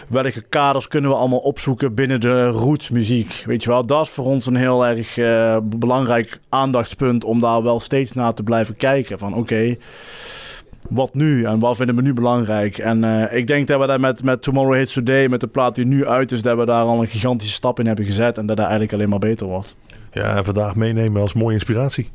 [0.08, 3.42] Welke kaders kunnen we allemaal opzoeken binnen de rootsmuziek?
[3.46, 5.14] Weet je wel, dat is voor ons een heel erg
[5.62, 9.18] belangrijk aandachtspunt om daar wel steeds naar te blijven kijken.
[9.18, 9.76] Van oké,
[10.90, 12.78] wat nu en wat vinden we nu belangrijk.
[12.78, 15.74] En eh, ik denk dat we daar met, met Tomorrow Hits Today, met de plaat
[15.74, 18.46] die nu uit is, dat we daar al een gigantische stap in hebben gezet en
[18.46, 19.76] dat dat eigenlijk alleen maar beter wordt.
[20.12, 22.10] Ja, en vandaag meenemen als mooie inspiratie.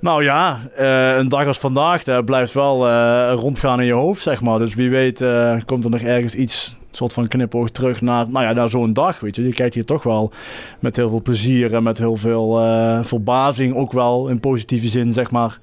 [0.00, 4.22] Nou ja, eh, een dag als vandaag, dat blijft wel eh, rondgaan in je hoofd,
[4.22, 4.58] zeg maar.
[4.58, 5.24] Dus wie weet
[5.64, 9.20] komt er nog ergens iets, soort van knipoog terug naar, nou ja, naar zo'n dag,
[9.20, 9.42] weet je.
[9.42, 10.32] Je kijkt hier toch wel
[10.80, 12.52] met heel veel plezier en met heel veel
[13.02, 15.58] verbazing, ook wel in positieve zin, zeg maar,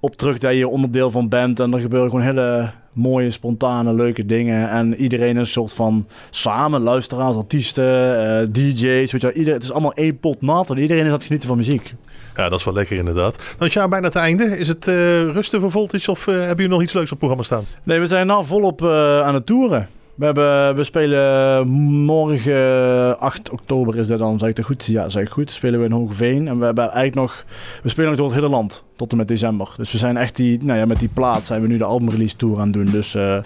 [0.00, 1.60] op terug dat je onderdeel van bent.
[1.60, 4.70] En er gebeuren gewoon hele mooie, spontane, leuke dingen.
[4.70, 9.32] En iedereen is een soort van samen, luisteraars, artiesten, eh, DJ's, weet je.
[9.32, 11.94] Ieder, het is allemaal één pot nat en iedereen is aan het genieten van muziek.
[12.36, 13.36] Ja, dat is wel lekker inderdaad.
[13.36, 14.44] Dan is het jaar bijna het einde.
[14.44, 17.28] Is het eh, rusten voor Voltage of eh, hebben jullie nog iets leuks op het
[17.28, 17.64] programma staan?
[17.82, 19.88] Nee, we zijn nou volop aan het toeren.
[20.18, 21.68] We, we spelen
[22.04, 24.84] morgen, 8 oktober is dat dan, zeg ik goed?
[24.84, 25.50] Ja, zeg ik goed.
[25.50, 26.48] Spelen we in Hogeveen.
[26.48, 27.44] En we hebben eigenlijk nog,
[27.82, 29.74] we spelen nog door het hele land, tot en met december.
[29.76, 32.36] Dus we zijn echt die, nou ja, met die plaat zijn we nu de albumrelease
[32.36, 32.84] tour aan het doen.
[32.84, 33.38] Dus eh,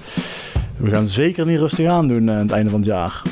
[0.76, 3.22] we gaan zeker niet rustig aan doen eh, aan het einde van het jaar.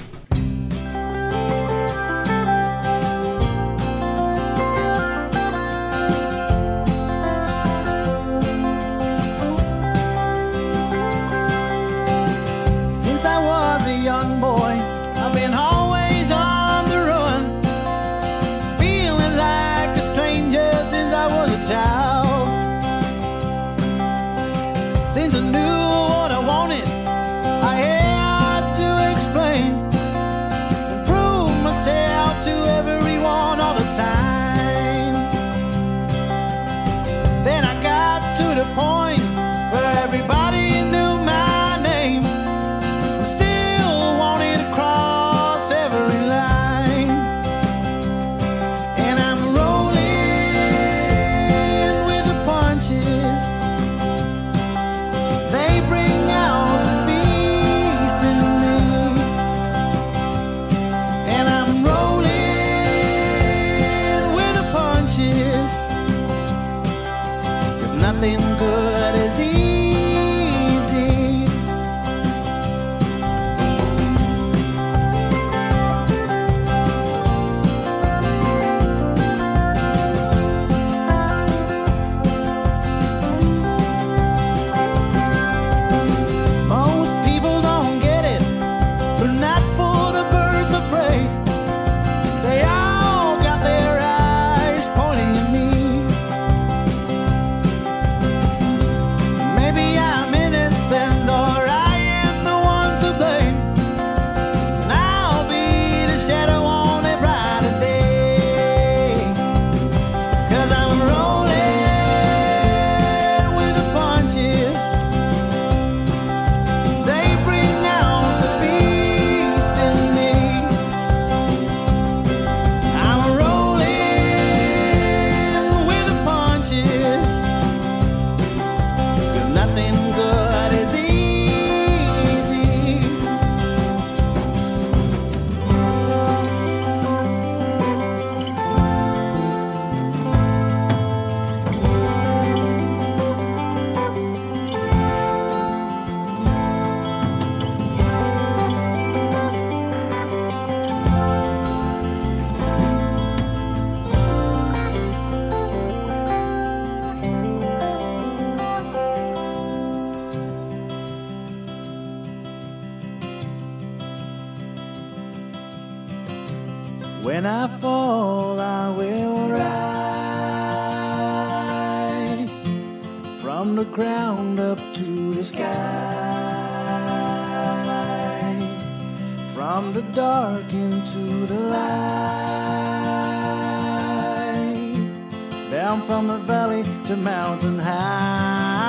[185.91, 188.80] Down from the valley to mountain high.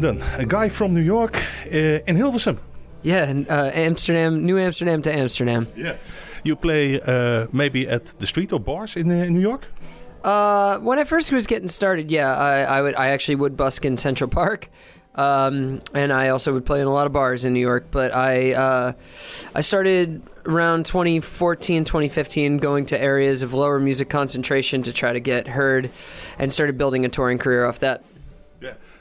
[0.00, 1.36] Dunn, a guy from New York
[1.66, 2.58] uh, in Hilversum.
[3.02, 5.68] Yeah, uh, Amsterdam, New Amsterdam to Amsterdam.
[5.76, 5.96] Yeah.
[6.44, 9.66] You play uh, maybe at the street or bars in, uh, in New York?
[10.24, 13.84] Uh, when I first was getting started, yeah, I, I would I actually would busk
[13.84, 14.68] in Central Park,
[15.14, 17.86] um, and I also would play in a lot of bars in New York.
[17.90, 18.92] But I uh,
[19.54, 25.20] I started around 2014, 2015, going to areas of lower music concentration to try to
[25.20, 25.90] get heard,
[26.38, 28.02] and started building a touring career off that.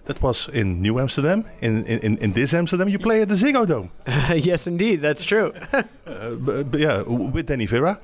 [0.08, 1.44] That was in New Amsterdam.
[1.60, 3.92] In, in, in this Amsterdam, you play at the Ziggo Dome.
[4.38, 5.54] yes, indeed, that's true.
[5.74, 8.00] uh, but, but yeah, with Danny Vera,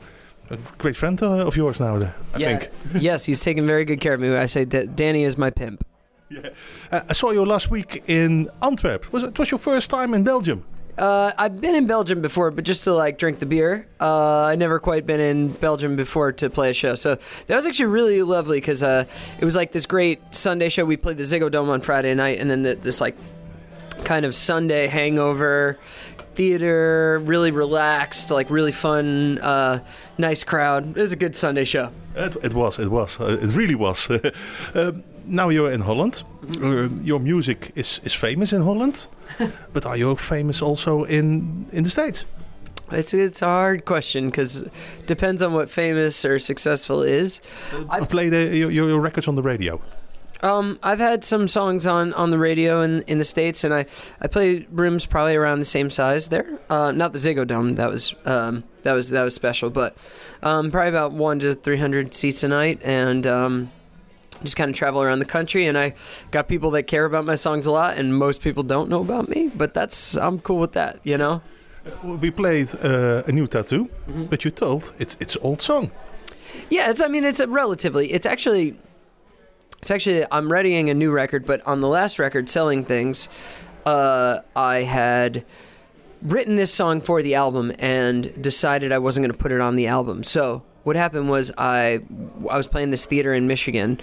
[0.50, 2.72] a great friend uh, of yours now, there, I yeah, think.
[3.02, 4.36] yes, he's taken very good care of me.
[4.36, 5.86] I say that Danny is my pimp.
[6.92, 9.14] Uh, I saw you last week in Antwerp.
[9.14, 10.66] Was it, it was your first time in Belgium?
[10.98, 13.88] Uh, I've been in Belgium before, but just to like drink the beer.
[14.00, 17.16] Uh, I never quite been in Belgium before to play a show, so
[17.48, 19.06] that was actually really lovely because uh,
[19.40, 20.86] it was like this great Sunday show.
[20.86, 23.16] We played the Ziggo Dome on Friday night, and then the, this like
[24.04, 25.80] kind of Sunday hangover
[26.36, 29.80] theater, really relaxed, like really fun, uh,
[30.18, 30.98] nice crowd.
[30.98, 31.92] It was a good Sunday show.
[32.16, 34.10] It, it was, it was, uh, it really was.
[34.74, 36.24] um, now you're in Holland.
[36.62, 39.08] Uh, your music is, is famous in Holland,
[39.74, 42.26] but are you famous also in in the States?
[42.92, 44.64] It's it's a hard question because
[45.08, 47.42] depends on what famous or successful is.
[47.90, 49.82] I play the, your, your records on the radio.
[50.44, 53.86] Um, I've had some songs on, on the radio in, in the states, and I,
[54.20, 56.60] I play rooms probably around the same size there.
[56.70, 59.96] Uh, not the Ziggo Dome, that was um, that was that was special, but
[60.44, 63.72] um, probably about one to three hundred seats a night, and um,
[64.44, 65.66] just kind of travel around the country.
[65.66, 65.94] And I
[66.32, 69.30] got people that care about my songs a lot, and most people don't know about
[69.30, 71.42] me, but that's I'm cool with that, you know.
[72.04, 73.90] We played uh, a new tattoo,
[74.30, 75.92] but you told it's it's old song.
[76.70, 77.02] Yeah, it's.
[77.02, 78.12] I mean, it's a relatively.
[78.12, 78.78] It's actually.
[79.82, 80.26] It's actually.
[80.32, 83.28] I'm readying a new record, but on the last record, selling things,
[83.86, 85.44] uh, I had
[86.22, 89.76] written this song for the album and decided I wasn't going to put it on
[89.76, 90.24] the album.
[90.24, 92.02] So what happened was I
[92.50, 94.00] I was playing this theater in Michigan,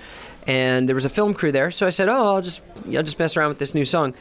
[0.50, 1.70] and there was a film crew there.
[1.70, 4.14] So I said, "Oh, I'll just I'll just mess around with this new song."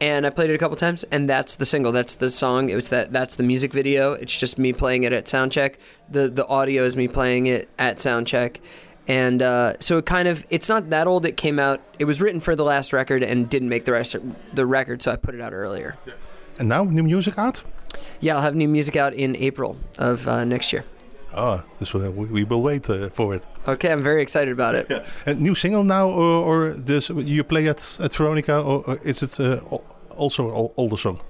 [0.00, 1.92] And I played it a couple times, and that's the single.
[1.92, 2.68] That's the song.
[2.70, 3.12] It was that.
[3.12, 4.12] That's the music video.
[4.12, 5.74] It's just me playing it at soundcheck.
[6.08, 8.60] the The audio is me playing it at soundcheck,
[9.08, 10.46] and uh, so it kind of.
[10.50, 11.26] It's not that old.
[11.26, 11.80] It came out.
[11.98, 14.22] It was written for the last record and didn't make the rest of
[14.54, 15.96] the record, so I put it out earlier.
[16.60, 17.62] And now new music out.
[18.20, 20.84] Yeah, I'll have new music out in April of uh, next year.
[21.34, 23.46] Oh, this will, we, we will wait uh, for it.
[23.66, 25.06] Okay, I'm very excited about it.
[25.26, 29.22] A new single now, or, or this you play at at Veronica, or, or is
[29.22, 29.60] it uh,
[30.16, 31.20] also an older song?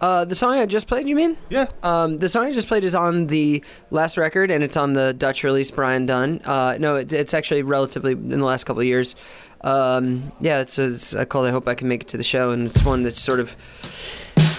[0.00, 1.36] Uh, the song I just played, you mean?
[1.50, 1.66] Yeah.
[1.82, 5.12] Um, the song I just played is on the last record, and it's on the
[5.12, 6.40] Dutch release, Brian Dunn.
[6.44, 9.16] Uh, no, it, it's actually relatively in the last couple of years.
[9.62, 12.50] Um, yeah, it's, it's uh, called "I Hope I Can Make It to the Show,"
[12.50, 13.56] and it's one that's sort of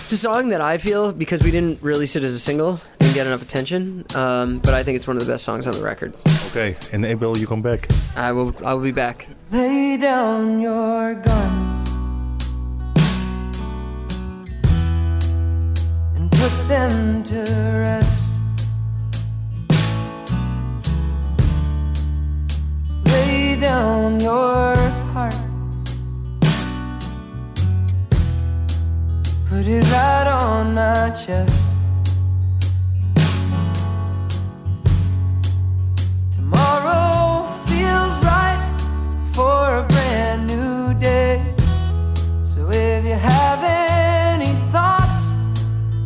[0.09, 3.13] it's a song that I feel because we didn't release it as a single, didn't
[3.13, 4.03] get enough attention.
[4.15, 6.15] Um, but I think it's one of the best songs on the record.
[6.47, 7.87] Okay, in April you come back.
[8.15, 8.55] I will.
[8.65, 9.27] I will be back.
[9.51, 11.89] Lay down your guns
[16.15, 17.41] and put them to
[17.77, 18.33] rest.
[23.05, 24.75] Lay down your
[25.13, 25.48] heart.
[29.49, 31.71] Put it right on my chest.
[36.31, 38.61] Tomorrow feels right
[39.33, 41.41] for a brand new day.
[42.43, 45.33] So if you have any thoughts,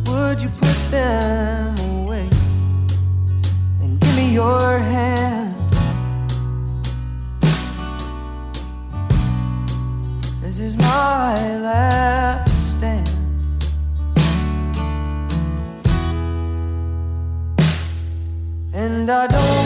[0.06, 2.26] would you put them away?
[3.82, 5.54] And give me your hand.
[10.40, 12.03] This is my last.
[19.04, 19.63] And I don't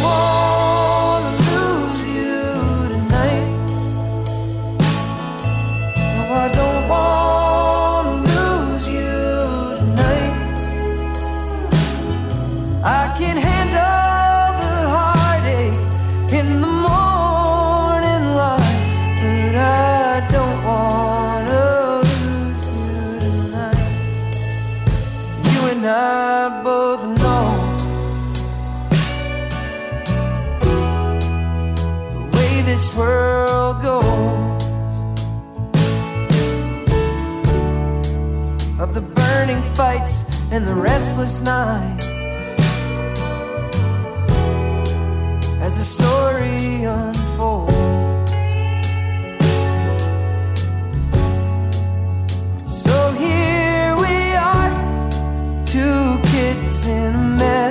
[40.51, 41.99] and the restless night
[45.61, 47.77] as the story unfolds.
[52.67, 54.73] So here we are,
[55.67, 57.68] two kids in a mess.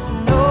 [0.00, 0.41] No.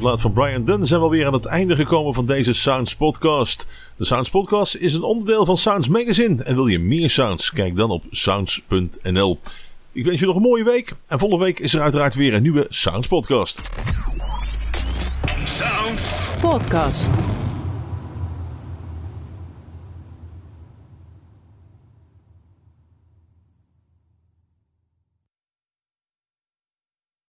[0.00, 3.66] Laat van Brian Dunn zijn we alweer aan het einde gekomen van deze Sounds Podcast.
[3.96, 6.42] De Sounds Podcast is een onderdeel van Sounds Magazine.
[6.42, 7.50] En wil je meer sounds?
[7.50, 9.38] Kijk dan op sounds.nl.
[9.92, 10.94] Ik wens je nog een mooie week.
[11.06, 13.70] En volgende week is er uiteraard weer een nieuwe Sounds Podcast.
[15.44, 17.08] Sounds Podcast.